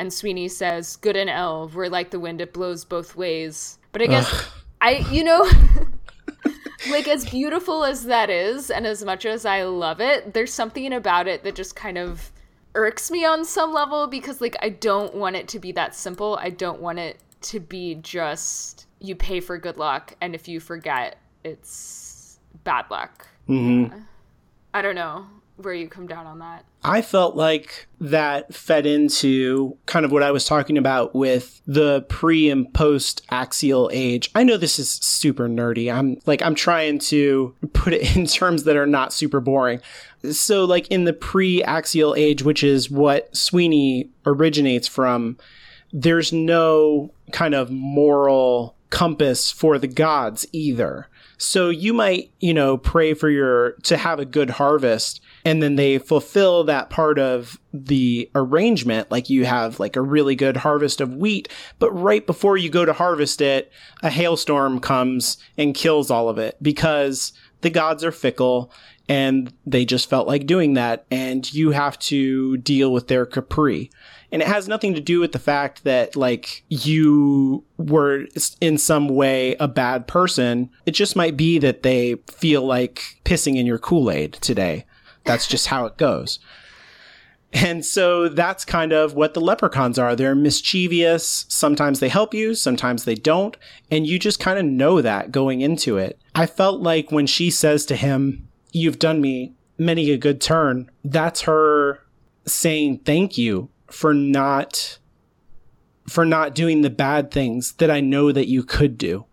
[0.00, 3.78] And Sweeney says, Good and ill, we're like the wind, it blows both ways.
[3.92, 4.44] But I guess Ugh.
[4.80, 5.48] I, you know,
[6.90, 10.92] like as beautiful as that is and as much as I love it, there's something
[10.92, 12.30] about it that just kind of
[12.74, 16.38] irks me on some level because like I don't want it to be that simple.
[16.40, 20.60] I don't want it to be just you pay for good luck and if you
[20.60, 23.26] forget it's bad luck.
[23.48, 23.98] Mm-hmm.
[24.74, 25.26] I don't know
[25.58, 26.64] where you come down on that.
[26.84, 32.02] I felt like that fed into kind of what I was talking about with the
[32.02, 34.30] pre and post axial age.
[34.34, 35.92] I know this is super nerdy.
[35.92, 39.80] I'm like, I'm trying to put it in terms that are not super boring.
[40.30, 45.36] So, like, in the pre axial age, which is what Sweeney originates from,
[45.92, 51.08] there's no kind of moral compass for the gods either.
[51.36, 55.76] So you might, you know, pray for your to have a good harvest and then
[55.76, 61.00] they fulfill that part of the arrangement like you have like a really good harvest
[61.00, 66.10] of wheat but right before you go to harvest it a hailstorm comes and kills
[66.10, 67.32] all of it because
[67.62, 68.70] the gods are fickle
[69.08, 73.90] and they just felt like doing that and you have to deal with their capri.
[74.30, 78.26] And it has nothing to do with the fact that like you were
[78.60, 80.68] in some way a bad person.
[80.84, 84.84] It just might be that they feel like pissing in your kool-aid today
[85.28, 86.40] that's just how it goes.
[87.52, 90.14] And so that's kind of what the leprechauns are.
[90.14, 91.46] They're mischievous.
[91.48, 93.56] Sometimes they help you, sometimes they don't.
[93.90, 96.20] And you just kind of know that going into it.
[96.34, 100.90] I felt like when she says to him, You've done me many a good turn,
[101.04, 102.04] that's her
[102.44, 104.98] saying thank you for not
[106.06, 109.26] for not doing the bad things that I know that you could do.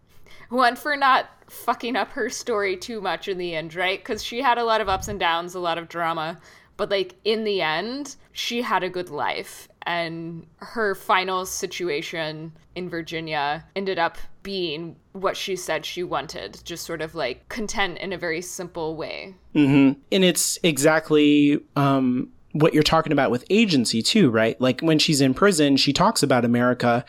[0.49, 1.25] One for not
[1.55, 3.99] fucking up her story too much in the end, right?
[3.99, 6.39] Because she had a lot of ups and downs, a lot of drama.
[6.77, 9.69] But, like, in the end, she had a good life.
[9.83, 16.85] And her final situation in Virginia ended up being what she said she wanted, just
[16.85, 19.35] sort of like content in a very simple way.
[19.53, 19.99] Mm-hmm.
[20.11, 24.59] And it's exactly um, what you're talking about with agency, too, right?
[24.59, 27.05] Like, when she's in prison, she talks about America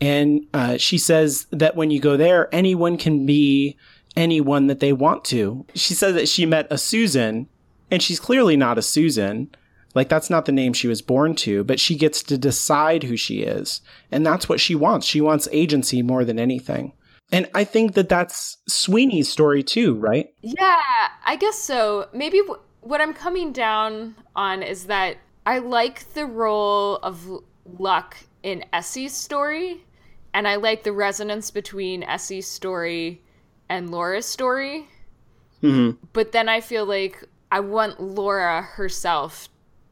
[0.00, 3.76] and uh, she says that when you go there, anyone can be
[4.16, 5.64] anyone that they want to.
[5.74, 7.48] She says that she met a Susan,
[7.90, 9.50] and she's clearly not a Susan.
[9.94, 13.16] Like, that's not the name she was born to, but she gets to decide who
[13.16, 13.80] she is.
[14.12, 15.06] And that's what she wants.
[15.06, 16.92] She wants agency more than anything.
[17.32, 20.28] And I think that that's Sweeney's story too, right?
[20.42, 20.80] Yeah,
[21.24, 22.08] I guess so.
[22.12, 27.26] Maybe w- what I'm coming down on is that I like the role of
[27.78, 29.82] luck in Essie's story
[30.36, 33.22] and I like the resonance between Essie's story
[33.70, 34.86] and Laura's story.
[35.62, 35.96] Mm-hmm.
[36.12, 39.48] But then I feel like I want Laura herself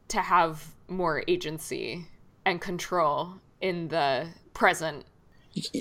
[0.09, 2.05] to have more agency
[2.45, 5.07] and control in the present.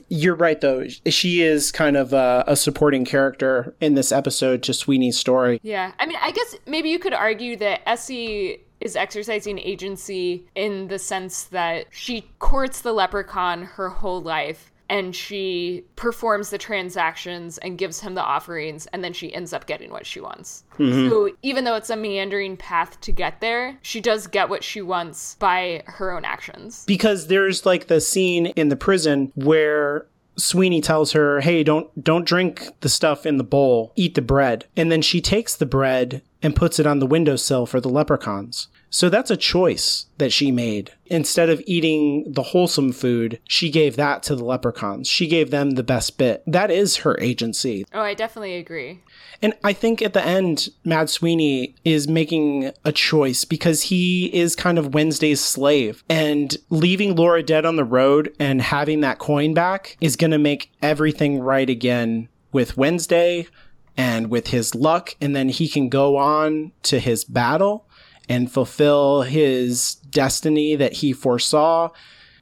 [0.08, 0.86] You're right, though.
[0.88, 5.60] She is kind of a, a, supporting character in this episode to Sweeney's story.
[5.62, 5.92] Yeah.
[5.98, 10.98] I mean, I guess maybe you could argue that Essie is exercising agency in the
[10.98, 17.78] sense that she courts the leprechaun her whole life and she performs the transactions and
[17.78, 20.64] gives him the offerings and then she ends up getting what she wants.
[20.78, 21.08] Mm-hmm.
[21.08, 24.82] So even though it's a meandering path to get there, she does get what she
[24.82, 26.84] wants by her own actions.
[26.86, 32.26] Because there's like the scene in the prison where Sweeney tells her, "Hey, don't don't
[32.26, 33.92] drink the stuff in the bowl.
[33.96, 37.66] Eat the bread." And then she takes the bread and puts it on the windowsill
[37.66, 38.68] for the leprechauns.
[38.94, 40.92] So that's a choice that she made.
[41.06, 45.08] Instead of eating the wholesome food, she gave that to the leprechauns.
[45.08, 46.44] She gave them the best bit.
[46.46, 47.84] That is her agency.
[47.92, 49.00] Oh, I definitely agree.
[49.42, 54.54] And I think at the end, Mad Sweeney is making a choice because he is
[54.54, 56.04] kind of Wednesday's slave.
[56.08, 60.38] And leaving Laura dead on the road and having that coin back is going to
[60.38, 63.48] make everything right again with Wednesday
[63.96, 65.16] and with his luck.
[65.20, 67.83] And then he can go on to his battle
[68.28, 71.90] and fulfill his destiny that he foresaw.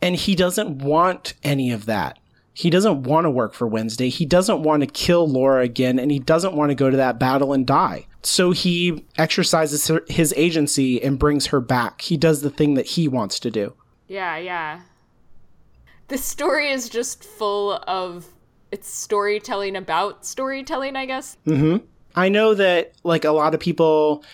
[0.00, 2.18] And he doesn't want any of that.
[2.54, 4.08] He doesn't want to work for Wednesday.
[4.08, 7.18] He doesn't want to kill Laura again, and he doesn't want to go to that
[7.18, 8.06] battle and die.
[8.22, 12.02] So he exercises his agency and brings her back.
[12.02, 13.74] He does the thing that he wants to do.
[14.06, 14.80] Yeah, yeah.
[16.08, 18.26] The story is just full of
[18.70, 21.38] it's storytelling about storytelling, I guess.
[21.46, 21.84] Mm-hmm.
[22.14, 24.24] I know that like a lot of people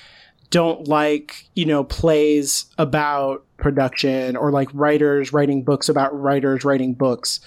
[0.50, 6.94] don't like, you know, plays about production or like writers writing books about writers writing
[6.94, 7.40] books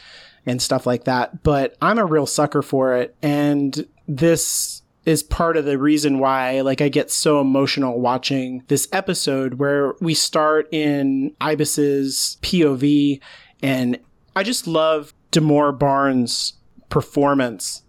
[0.46, 1.44] and stuff like that.
[1.44, 3.16] But I'm a real sucker for it.
[3.22, 8.88] And this is part of the reason why like I get so emotional watching this
[8.92, 13.20] episode where we start in Ibis's POV
[13.64, 13.98] and
[14.36, 16.54] I just love Demore Barnes'
[16.90, 17.82] performance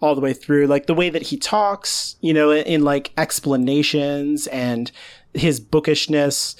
[0.00, 0.66] all the way through.
[0.66, 4.90] Like the way that he talks, you know, in, in like explanations and
[5.34, 6.56] his bookishness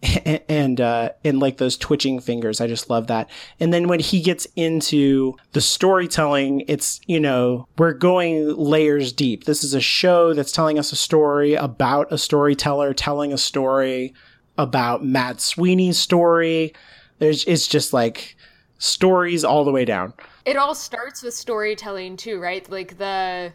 [0.48, 2.60] and uh and like those twitching fingers.
[2.60, 3.28] I just love that.
[3.58, 9.44] And then when he gets into the storytelling it's you know we're going layers deep.
[9.44, 14.14] This is a show that's telling us a story about a storyteller telling a story
[14.56, 16.72] about Mad Sweeney's story.
[17.18, 18.36] There's it's just like
[18.78, 20.12] stories all the way down
[20.48, 23.52] it all starts with storytelling too right like the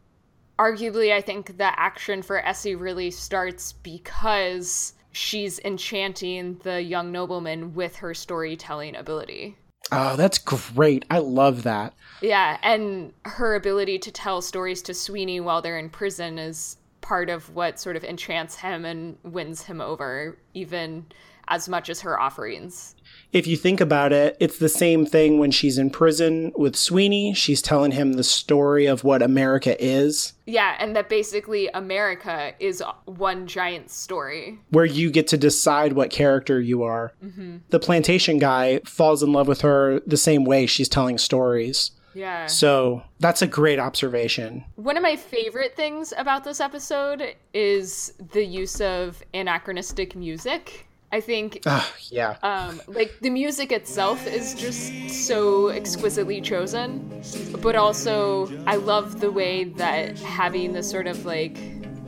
[0.59, 7.73] arguably i think the action for essie really starts because she's enchanting the young nobleman
[7.73, 9.55] with her storytelling ability.
[9.91, 11.05] Oh, that's great.
[11.09, 11.93] I love that.
[12.21, 17.29] Yeah, and her ability to tell stories to Sweeney while they're in prison is part
[17.29, 21.05] of what sort of enchants him and wins him over, even
[21.47, 22.95] as much as her offerings
[23.33, 27.33] if you think about it, it's the same thing when she's in prison with Sweeney.
[27.33, 30.33] She's telling him the story of what America is.
[30.45, 34.59] Yeah, and that basically America is one giant story.
[34.69, 37.13] Where you get to decide what character you are.
[37.25, 37.57] Mm-hmm.
[37.69, 41.91] The plantation guy falls in love with her the same way she's telling stories.
[42.13, 42.45] Yeah.
[42.45, 44.63] So that's a great observation.
[44.75, 50.85] One of my favorite things about this episode is the use of anachronistic music.
[51.13, 57.21] I think, uh, yeah, um, like the music itself is just so exquisitely chosen,
[57.61, 61.55] but also I love the way that having this sort of like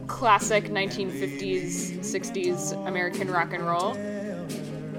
[0.07, 3.93] classic 1950s, 60s American rock and roll,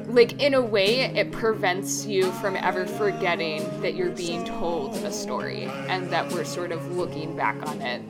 [0.06, 5.10] like in a way, it prevents you from ever forgetting that you're being told a
[5.10, 8.02] story and that we're sort of looking back on it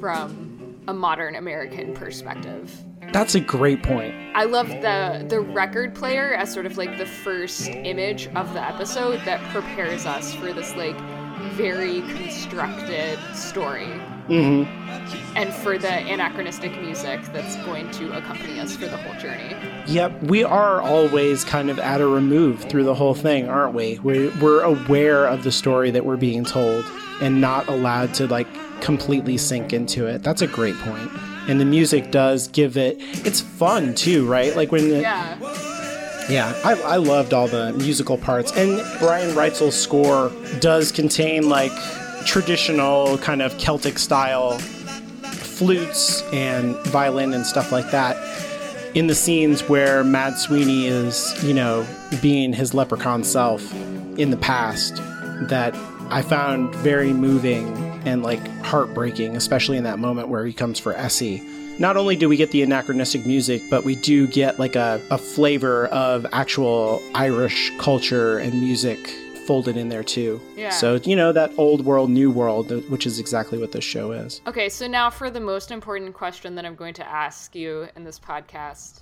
[0.00, 2.74] from a modern American perspective.
[3.12, 4.14] That's a great point.
[4.34, 8.62] I love the the record player as sort of like the first image of the
[8.62, 10.96] episode that prepares us for this like
[11.54, 13.88] very constructed story.
[14.28, 15.36] Mm-hmm.
[15.36, 19.56] And for the anachronistic music that's going to accompany us for the whole journey.
[19.86, 23.98] Yep, we are always kind of at a remove through the whole thing, aren't we?
[23.98, 26.84] We're, we're aware of the story that we're being told
[27.20, 28.46] and not allowed to like
[28.80, 30.22] completely sink into it.
[30.22, 31.10] That's a great point
[31.50, 32.96] and the music does give it
[33.26, 34.54] it's fun too right?
[34.54, 35.36] Like when the, yeah.
[36.28, 38.52] Yeah I, I loved all the musical parts.
[38.52, 40.30] And brian reitzell's score
[40.60, 41.72] does contain like
[42.24, 48.16] traditional kind of celtic style flutes and violin and stuff like that
[48.94, 51.86] in the scenes where mad sweeney is you know
[52.20, 53.72] being his leprechaun self
[54.18, 54.96] in the past
[55.48, 55.74] that
[56.10, 60.94] i found very moving and like heartbreaking, especially in that moment where he comes for
[60.94, 61.42] Essie.
[61.78, 65.16] Not only do we get the anachronistic music, but we do get like a, a
[65.16, 68.98] flavor of actual Irish culture and music
[69.46, 70.40] folded in there too.
[70.56, 70.70] Yeah.
[70.70, 74.40] So, you know, that old world, new world, which is exactly what this show is.
[74.46, 78.04] Okay, so now for the most important question that I'm going to ask you in
[78.04, 79.00] this podcast.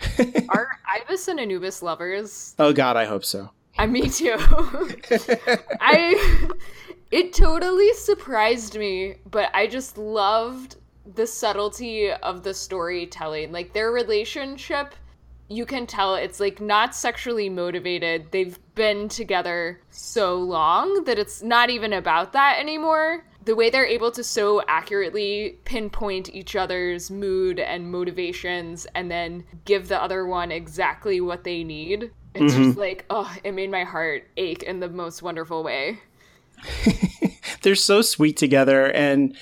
[0.50, 0.68] Are
[1.00, 2.54] Ibis and Anubis lovers?
[2.58, 3.50] Oh god, I hope so.
[3.78, 4.36] I me too.
[5.80, 6.48] I
[7.10, 10.76] it totally surprised me, but I just loved
[11.14, 13.52] the subtlety of the storytelling.
[13.52, 14.94] Like their relationship,
[15.48, 18.30] you can tell it's like not sexually motivated.
[18.30, 23.24] They've been together so long that it's not even about that anymore.
[23.44, 29.44] The way they're able to so accurately pinpoint each other's mood and motivations and then
[29.64, 32.10] give the other one exactly what they need.
[32.34, 32.64] It's mm-hmm.
[32.64, 35.98] just like, oh, it made my heart ache in the most wonderful way.
[37.62, 39.36] They're so sweet together and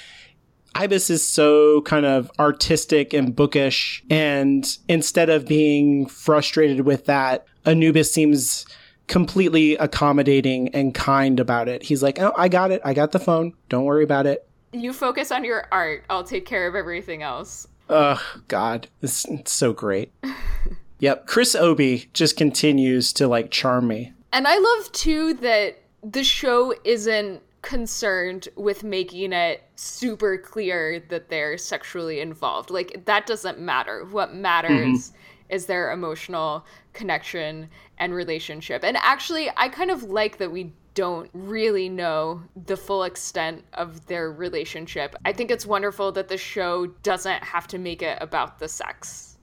[0.74, 7.46] Ibis is so kind of artistic and bookish and instead of being frustrated with that,
[7.64, 8.66] Anubis seems
[9.06, 11.82] completely accommodating and kind about it.
[11.82, 12.82] He's like, "Oh, I got it.
[12.84, 13.54] I got the phone.
[13.68, 16.04] Don't worry about it." You focus on your art.
[16.10, 17.66] I'll take care of everything else.
[17.88, 20.12] Oh god, it's, it's so great.
[20.98, 24.12] yep, Chris Obi just continues to like charm me.
[24.32, 25.78] And I love too that
[26.10, 32.70] the show isn't concerned with making it super clear that they're sexually involved.
[32.70, 34.04] Like that doesn't matter.
[34.04, 35.16] What matters mm-hmm.
[35.48, 38.84] is their emotional connection and relationship.
[38.84, 44.06] And actually, I kind of like that we don't really know the full extent of
[44.06, 45.16] their relationship.
[45.24, 49.38] I think it's wonderful that the show doesn't have to make it about the sex.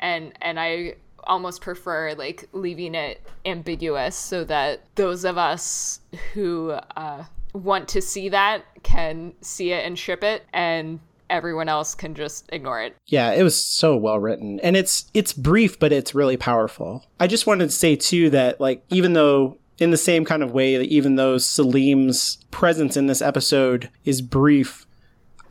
[0.00, 6.00] And and I almost prefer like leaving it ambiguous so that those of us
[6.32, 11.00] who uh, want to see that can see it and ship it and
[11.30, 12.96] everyone else can just ignore it.
[13.06, 14.60] Yeah, it was so well written.
[14.60, 17.04] And it's it's brief but it's really powerful.
[17.18, 20.52] I just wanted to say too that like even though in the same kind of
[20.52, 24.86] way that even though Salim's presence in this episode is brief,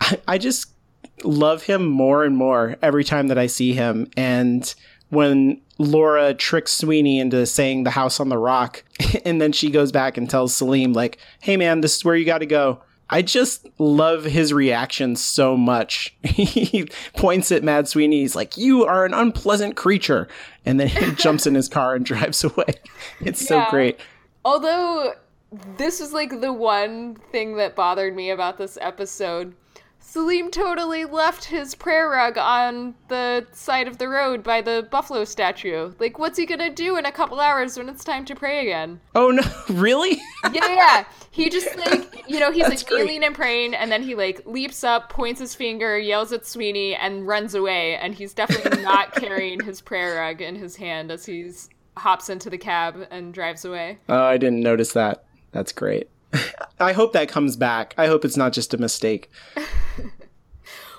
[0.02, 0.74] I, I just
[1.24, 4.10] love him more and more every time that I see him.
[4.16, 4.74] And
[5.14, 8.84] when Laura tricks Sweeney into saying the house on the rock,
[9.26, 12.26] and then she goes back and tells Salim, like, hey man, this is where you
[12.26, 12.82] got to go.
[13.10, 16.16] I just love his reaction so much.
[16.24, 18.22] he points at Mad Sweeney.
[18.22, 20.28] He's like, You are an unpleasant creature.
[20.66, 22.74] And then he jumps in his car and drives away.
[23.22, 24.00] It's so great.
[24.46, 25.14] Although
[25.78, 29.54] this was like the one thing that bothered me about this episode.
[30.06, 35.24] Salim totally left his prayer rug on the side of the road by the buffalo
[35.24, 35.94] statue.
[35.98, 39.00] Like, what's he gonna do in a couple hours when it's time to pray again?
[39.16, 40.22] Oh no, really?
[40.52, 41.06] Yeah, yeah.
[41.32, 43.06] He just like you know he's That's like great.
[43.06, 46.96] kneeling and praying, and then he like leaps up, points his finger, yells at Sweeney,
[46.96, 47.96] and runs away.
[47.96, 52.50] And he's definitely not carrying his prayer rug in his hand as he's hops into
[52.50, 53.98] the cab and drives away.
[54.10, 55.24] oh, I didn't notice that.
[55.54, 56.10] That's great.
[56.80, 57.94] I hope that comes back.
[57.98, 59.30] I hope it's not just a mistake.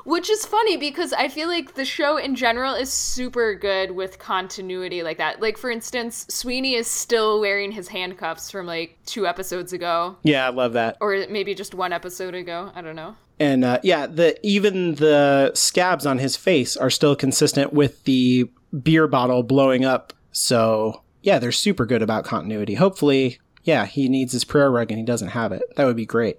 [0.04, 4.18] Which is funny because I feel like the show in general is super good with
[4.18, 5.40] continuity like that.
[5.40, 10.46] Like for instance, Sweeney is still wearing his handcuffs from like two episodes ago, Yeah,
[10.46, 10.98] I love that.
[11.00, 12.70] or maybe just one episode ago.
[12.74, 13.16] I don't know.
[13.40, 18.50] And uh, yeah, the even the scabs on his face are still consistent with the
[18.82, 20.12] beer bottle blowing up.
[20.32, 22.74] So yeah, they're super good about continuity.
[22.74, 25.62] Hopefully, yeah, he needs his prayer rug and he doesn't have it.
[25.76, 26.38] That would be great.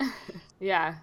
[0.62, 0.94] Yeah.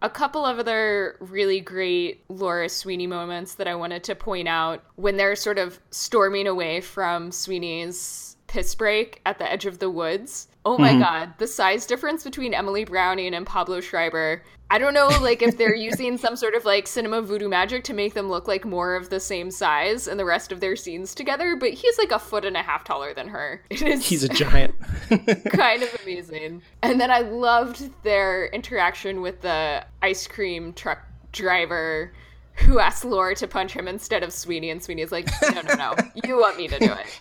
[0.00, 4.84] A couple of other really great Laura Sweeney moments that I wanted to point out
[4.94, 9.90] when they're sort of storming away from Sweeney's piss break at the edge of the
[9.90, 10.46] woods.
[10.68, 11.00] Oh my mm-hmm.
[11.00, 14.42] god, the size difference between Emily Browning and Pablo Schreiber.
[14.70, 17.94] I don't know like if they're using some sort of like cinema voodoo magic to
[17.94, 21.14] make them look like more of the same size in the rest of their scenes
[21.14, 23.64] together, but he's like a foot and a half taller than her.
[23.70, 24.74] It is He's a giant.
[25.48, 26.60] kind of amazing.
[26.82, 30.98] And then I loved their interaction with the ice cream truck
[31.32, 32.12] driver
[32.56, 35.94] who asked Laura to punch him instead of Sweeney, and Sweeney's like, no, no, no,
[36.26, 37.18] you want me to do it.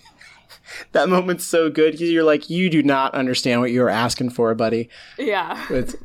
[0.92, 1.92] that moment's so good.
[1.94, 4.88] 'cause You're like, you do not understand what you were asking for, buddy.
[5.18, 5.66] yeah.
[5.70, 5.96] It's,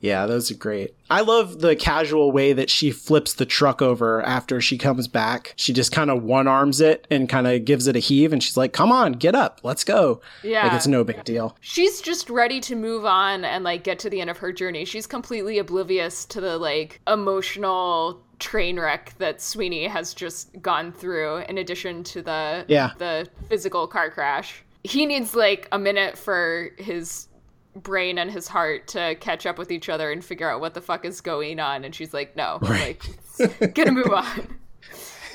[0.00, 0.94] yeah, those are great.
[1.10, 5.54] I love the casual way that she flips the truck over after she comes back.
[5.56, 8.40] She just kind of one arms it and kind of gives it a heave, and
[8.40, 10.62] she's like, "Come on, get up, let's go." Yeah.
[10.66, 11.56] like it's no big deal.
[11.60, 14.84] She's just ready to move on and like get to the end of her journey.
[14.84, 21.38] She's completely oblivious to the like emotional train wreck that Sweeney has just gone through
[21.48, 22.90] in addition to the Yeah.
[22.98, 24.62] the physical car crash.
[24.84, 27.26] He needs like a minute for his
[27.74, 30.80] brain and his heart to catch up with each other and figure out what the
[30.80, 33.00] fuck is going on and she's like no Right.
[33.38, 34.58] like gonna move on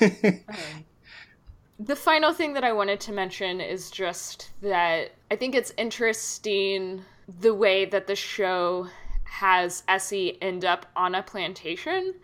[0.00, 0.40] um,
[1.78, 7.02] the final thing that I wanted to mention is just that I think it's interesting
[7.40, 8.88] the way that the show
[9.24, 12.14] has Essie end up on a plantation,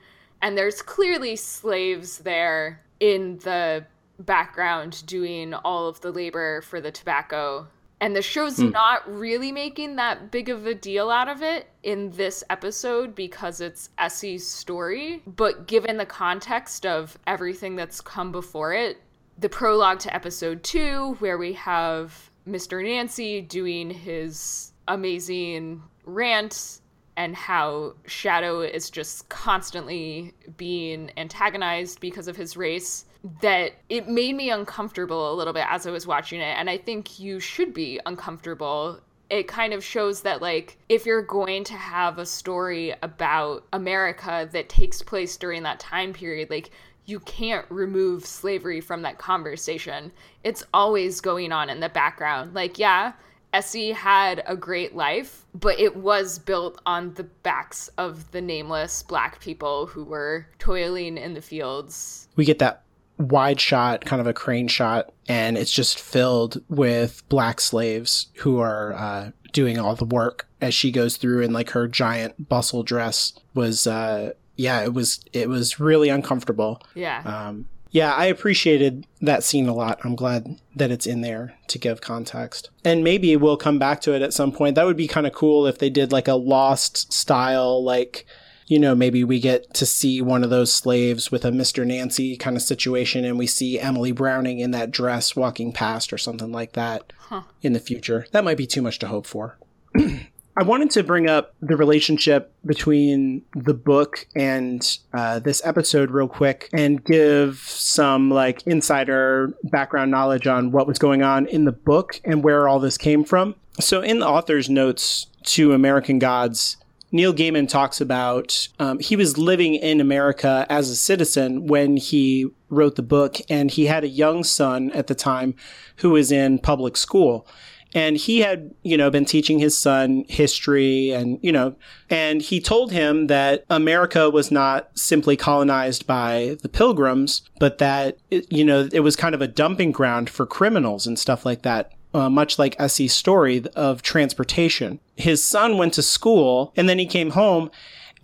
[0.42, 3.84] and there's clearly slaves there in the
[4.18, 7.66] background doing all of the labor for the tobacco.
[8.02, 8.70] And the show's hmm.
[8.70, 13.60] not really making that big of a deal out of it in this episode because
[13.60, 15.22] it's Essie's story.
[15.26, 18.98] But given the context of everything that's come before it,
[19.38, 22.82] the prologue to episode two, where we have Mr.
[22.82, 26.79] Nancy doing his amazing rant
[27.20, 33.04] and how Shadow is just constantly being antagonized because of his race,
[33.42, 36.56] that it made me uncomfortable a little bit as I was watching it.
[36.56, 39.00] And I think you should be uncomfortable.
[39.28, 44.48] It kind of shows that like if you're going to have a story about America
[44.52, 46.70] that takes place during that time period like
[47.04, 50.10] you can't remove slavery from that conversation.
[50.42, 52.54] It's always going on in the background.
[52.54, 53.12] Like yeah
[53.52, 59.02] Essie had a great life but it was built on the backs of the nameless
[59.02, 62.82] black people who were toiling in the fields We get that
[63.20, 68.58] wide shot, kind of a crane shot, and it's just filled with black slaves who
[68.58, 72.82] are uh, doing all the work as she goes through in like her giant bustle
[72.82, 73.34] dress.
[73.54, 76.82] Was uh, yeah, it was it was really uncomfortable.
[76.94, 79.98] yeah Um, yeah, I appreciated that scene a lot.
[80.04, 82.70] I'm glad that it's in there to give context.
[82.84, 84.76] And maybe we'll come back to it at some point.
[84.76, 88.26] That would be kind of cool if they did like a lost style, like,
[88.68, 91.84] you know, maybe we get to see one of those slaves with a Mr.
[91.84, 96.18] Nancy kind of situation and we see Emily Browning in that dress walking past or
[96.18, 97.42] something like that Huh.
[97.62, 98.26] in the future.
[98.30, 99.58] That might be too much to hope for.
[100.56, 106.26] I wanted to bring up the relationship between the book and uh, this episode real
[106.26, 111.72] quick and give some like insider background knowledge on what was going on in the
[111.72, 113.54] book and where all this came from.
[113.78, 116.76] So, in the author's notes to American Gods,
[117.12, 122.48] Neil Gaiman talks about um, he was living in America as a citizen when he
[122.68, 125.54] wrote the book, and he had a young son at the time
[125.96, 127.46] who was in public school
[127.94, 131.74] and he had you know been teaching his son history and you know
[132.08, 138.18] and he told him that america was not simply colonized by the pilgrims but that
[138.30, 141.62] it, you know it was kind of a dumping ground for criminals and stuff like
[141.62, 144.98] that uh, much like Essie's story of transportation.
[145.16, 147.70] His son went to school and then he came home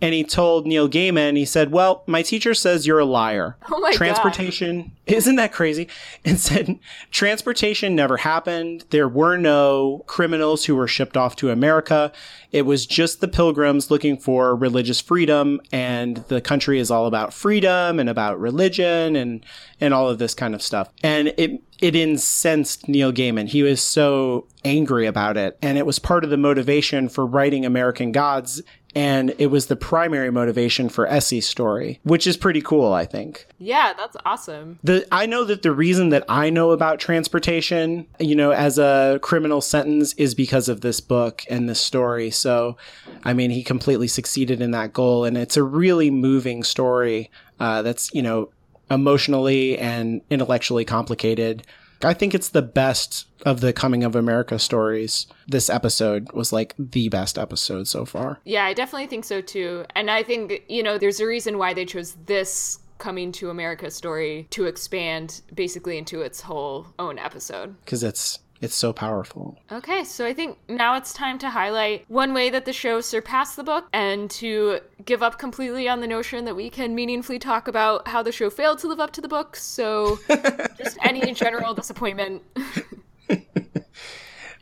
[0.01, 3.57] and he told Neil Gaiman, he said, Well, my teacher says you're a liar.
[3.71, 4.91] Oh my Transportation, God.
[5.15, 5.87] isn't that crazy?
[6.25, 6.77] And said,
[7.11, 8.85] Transportation never happened.
[8.91, 12.11] There were no criminals who were shipped off to America.
[12.51, 15.61] It was just the pilgrims looking for religious freedom.
[15.71, 19.45] And the country is all about freedom and about religion and,
[19.79, 20.89] and all of this kind of stuff.
[21.03, 23.47] And it, it incensed Neil Gaiman.
[23.47, 25.57] He was so angry about it.
[25.61, 28.61] And it was part of the motivation for writing American Gods
[28.97, 33.45] and it was the primary motivation for Essie's story, which is pretty cool, I think.
[33.59, 34.79] Yeah, that's awesome.
[34.83, 39.19] The I know that the reason that I know about transportation, you know, as a
[39.21, 42.31] criminal sentence is because of this book and this story.
[42.37, 42.77] So,
[43.23, 47.31] I mean, he completely succeeded in that goal, and it's a really moving story.
[47.59, 48.49] Uh, that's you know
[48.89, 51.65] emotionally and intellectually complicated.
[52.03, 55.27] I think it's the best of the coming of America stories.
[55.47, 58.39] This episode was like the best episode so far.
[58.45, 59.85] Yeah, I definitely think so too.
[59.95, 63.89] And I think, you know, there's a reason why they chose this coming to America
[63.91, 67.75] story to expand basically into its whole own episode.
[67.83, 69.57] Because it's it's so powerful.
[69.71, 73.55] Okay, so I think now it's time to highlight one way that the show surpassed
[73.55, 77.67] the book and to give up completely on the notion that we can meaningfully talk
[77.67, 79.55] about how the show failed to live up to the book.
[79.55, 80.19] So,
[80.77, 82.41] just any general disappointment.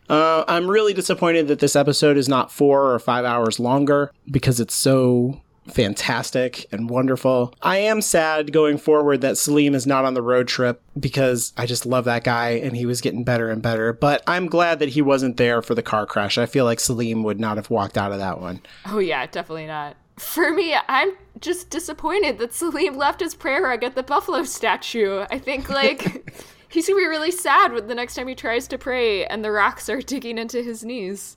[0.09, 4.59] uh, I'm really disappointed that this episode is not four or five hours longer because
[4.59, 7.53] it's so fantastic and wonderful.
[7.61, 11.65] I am sad going forward that Salim is not on the road trip because I
[11.65, 13.93] just love that guy and he was getting better and better.
[13.93, 16.37] But I'm glad that he wasn't there for the car crash.
[16.37, 18.61] I feel like Salim would not have walked out of that one.
[18.85, 19.95] Oh, yeah, definitely not.
[20.17, 21.11] For me, I'm
[21.41, 25.25] just disappointed that Salim left his prayer rug at the buffalo statue.
[25.29, 26.33] I think, like,
[26.69, 29.51] he's gonna be really sad when the next time he tries to pray and the
[29.51, 31.35] rocks are digging into his knees.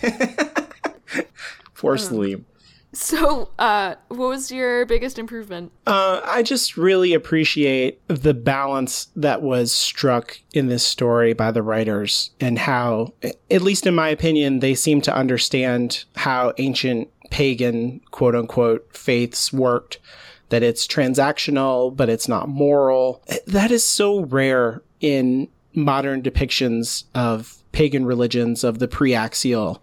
[1.74, 2.46] Poor Salim.
[2.94, 5.72] So, uh, what was your biggest improvement?
[5.86, 11.62] Uh, I just really appreciate the balance that was struck in this story by the
[11.62, 13.12] writers and how,
[13.50, 19.52] at least in my opinion, they seem to understand how ancient pagan, quote unquote, faiths
[19.52, 19.98] worked.
[20.50, 23.24] That it's transactional, but it's not moral.
[23.46, 29.82] That is so rare in modern depictions of pagan religions of the pre-axial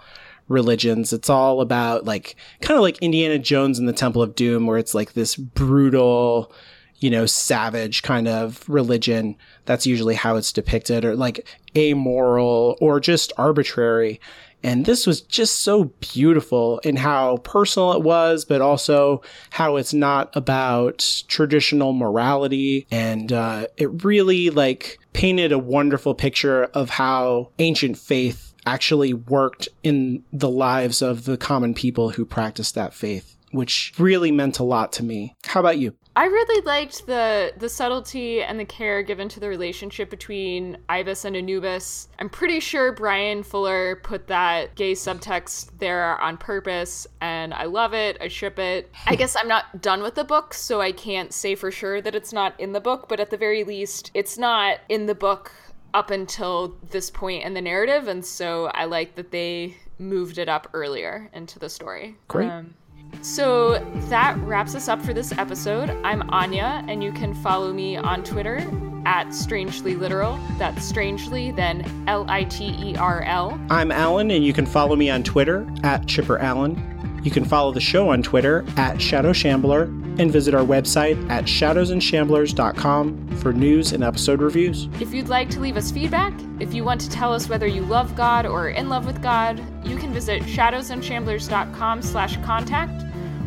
[0.51, 1.13] religions.
[1.13, 4.77] It's all about like kind of like Indiana Jones and the Temple of Doom, where
[4.77, 6.53] it's like this brutal,
[6.99, 9.35] you know, savage kind of religion.
[9.65, 14.19] That's usually how it's depicted, or like amoral or just arbitrary.
[14.63, 19.93] And this was just so beautiful in how personal it was, but also how it's
[19.93, 22.85] not about traditional morality.
[22.91, 29.67] And uh, it really like painted a wonderful picture of how ancient faith actually worked
[29.83, 34.63] in the lives of the common people who practiced that faith, which really meant a
[34.63, 35.35] lot to me.
[35.45, 35.95] How about you?
[36.13, 41.23] I really liked the the subtlety and the care given to the relationship between Ibis
[41.23, 42.09] and Anubis.
[42.19, 47.93] I'm pretty sure Brian Fuller put that gay subtext there on purpose, and I love
[47.93, 48.17] it.
[48.19, 48.91] I ship it.
[49.07, 52.13] I guess I'm not done with the book, so I can't say for sure that
[52.13, 55.53] it's not in the book, but at the very least, it's not in the book
[55.93, 60.49] up until this point in the narrative, and so I like that they moved it
[60.49, 62.15] up earlier into the story.
[62.27, 62.49] Great.
[62.49, 62.73] Um,
[63.21, 63.77] so
[64.09, 65.89] that wraps us up for this episode.
[66.03, 68.65] I'm Anya, and you can follow me on Twitter
[69.05, 70.39] at Strangely Literal.
[70.57, 73.59] That's strangely, then L I T E R L.
[73.69, 77.19] I'm Alan, and you can follow me on Twitter at Chipper Allen.
[77.23, 79.85] You can follow the show on Twitter at Shadow Shambler
[80.19, 84.87] and visit our website at shadowsandshamblers.com for news and episode reviews.
[84.99, 87.81] If you'd like to leave us feedback, if you want to tell us whether you
[87.81, 93.03] love God or are in love with God, you can visit shadowsandshamblers.com slash contact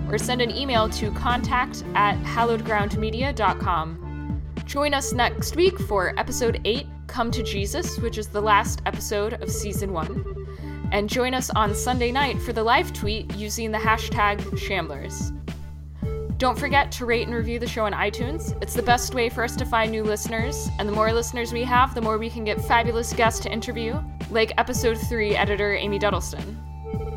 [0.09, 4.43] or send an email to contact at hallowedgroundmedia.com.
[4.65, 9.35] Join us next week for episode 8, Come to Jesus, which is the last episode
[9.35, 10.89] of season 1.
[10.93, 15.33] and join us on Sunday night for the live tweet using the hashtag Shamblers.
[16.37, 18.61] Don't forget to rate and review the show on iTunes.
[18.61, 21.63] It's the best way for us to find new listeners, and the more listeners we
[21.63, 25.99] have, the more we can get fabulous guests to interview, like episode 3 editor Amy
[25.99, 26.57] Duddleston.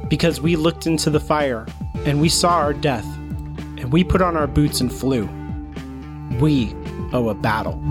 [0.07, 1.65] Because we looked into the fire
[2.05, 5.27] and we saw our death, and we put on our boots and flew.
[6.39, 6.75] We
[7.11, 7.81] owe a battle.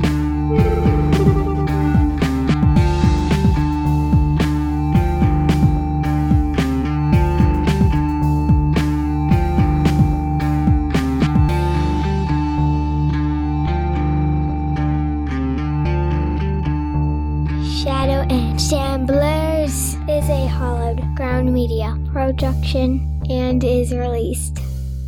[22.36, 24.58] Production and is released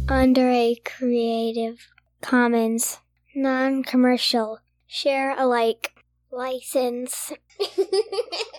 [0.08, 1.78] under a Creative
[2.22, 3.00] Commons
[3.34, 5.92] non commercial share alike
[6.32, 7.34] license.